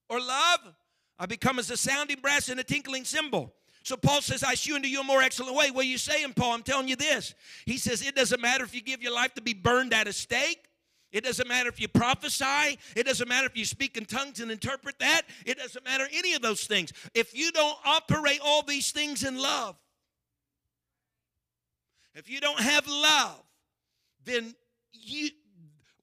[0.09, 0.75] or love,
[1.21, 3.53] I become as a sounding brass and a tinkling cymbal.
[3.83, 5.71] So Paul says, I shew unto you a more excellent way.
[5.71, 6.55] What are you saying, Paul?
[6.55, 7.35] I'm telling you this.
[7.67, 10.15] He says, It doesn't matter if you give your life to be burned at a
[10.15, 10.67] stake.
[11.13, 12.79] It doesn't matter if you prophesy.
[12.97, 15.23] It doesn't matter if you speak in tongues and interpret that.
[15.45, 16.93] It doesn't matter any of those things.
[17.15, 19.77] If you don't operate all these things in love,
[22.15, 23.43] if you don't have love,
[24.25, 24.55] then
[24.93, 25.31] you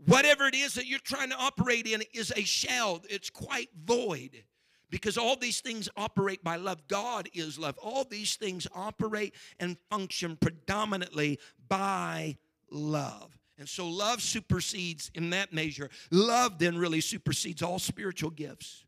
[0.06, 3.02] whatever it is that you're trying to operate in is a shell.
[3.10, 4.44] It's quite void
[4.90, 6.88] because all these things operate by love.
[6.88, 7.78] God is love.
[7.78, 12.38] All these things operate and function predominantly by
[12.72, 13.38] love.
[13.60, 15.90] And so love supersedes in that measure.
[16.12, 18.86] Love then really supersedes all spiritual gifts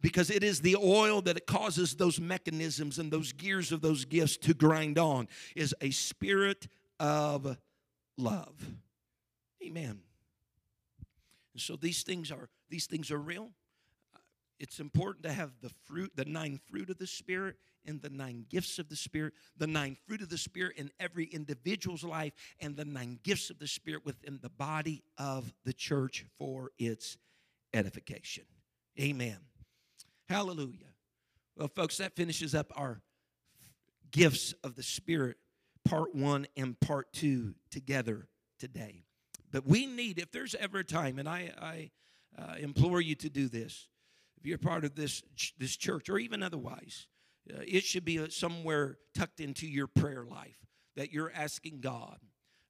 [0.00, 4.36] because it is the oil that causes those mechanisms and those gears of those gifts
[4.38, 6.66] to grind on is a spirit
[6.98, 7.56] of
[8.16, 8.54] love.
[9.62, 10.00] Amen.
[11.52, 13.50] And so these things are these things are real.
[14.58, 18.46] It's important to have the fruit, the nine fruit of the Spirit and the nine
[18.48, 22.76] gifts of the Spirit, the nine fruit of the Spirit in every individual's life, and
[22.76, 27.18] the nine gifts of the Spirit within the body of the church for its
[27.74, 28.44] edification.
[28.98, 29.38] Amen.
[30.28, 30.94] Hallelujah.
[31.56, 33.02] Well, folks, that finishes up our
[34.10, 35.36] gifts of the Spirit,
[35.84, 38.28] part one and part two together
[38.58, 39.04] today.
[39.52, 41.90] But we need, if there's ever a time, and I, I
[42.38, 43.88] uh, implore you to do this,
[44.38, 45.22] if you're part of this,
[45.58, 47.06] this church or even otherwise,
[47.52, 50.58] uh, it should be uh, somewhere tucked into your prayer life
[50.96, 52.18] that you're asking God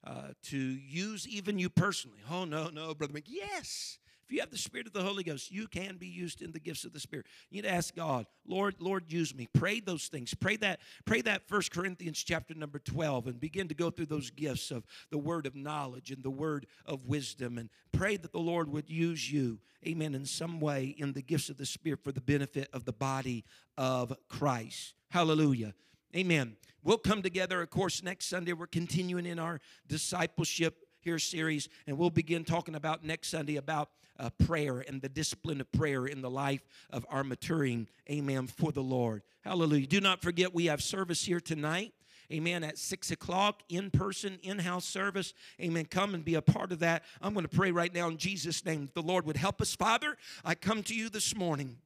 [0.05, 2.19] uh, to use even you personally.
[2.29, 3.25] Oh, no, no, Brother Mick.
[3.27, 3.99] Yes.
[4.27, 6.59] If you have the Spirit of the Holy Ghost, you can be used in the
[6.59, 7.27] gifts of the Spirit.
[7.49, 9.47] You need to ask God, Lord, Lord, use me.
[9.53, 10.33] Pray those things.
[10.33, 14.29] Pray that, pray that First Corinthians chapter number 12 and begin to go through those
[14.29, 17.57] gifts of the word of knowledge and the word of wisdom.
[17.57, 21.47] And pray that the Lord would use you, amen, in some way in the gifts
[21.47, 23.45] of the Spirit for the benefit of the body
[23.77, 24.93] of Christ.
[25.09, 25.73] Hallelujah.
[26.13, 26.57] Amen.
[26.83, 28.51] We'll come together, of course, next Sunday.
[28.51, 33.91] We're continuing in our discipleship here series, and we'll begin talking about next Sunday about
[34.19, 38.73] uh, prayer and the discipline of prayer in the life of our maturing, amen, for
[38.73, 39.21] the Lord.
[39.39, 39.87] Hallelujah.
[39.87, 41.93] Do not forget, we have service here tonight.
[42.29, 42.61] Amen.
[42.65, 45.33] At six o'clock, in person, in house service.
[45.61, 45.85] Amen.
[45.85, 47.03] Come and be a part of that.
[47.21, 48.89] I'm going to pray right now in Jesus' name.
[48.93, 49.73] The Lord would help us.
[49.73, 51.77] Father, I come to you this morning.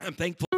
[0.00, 0.57] I'm thankful.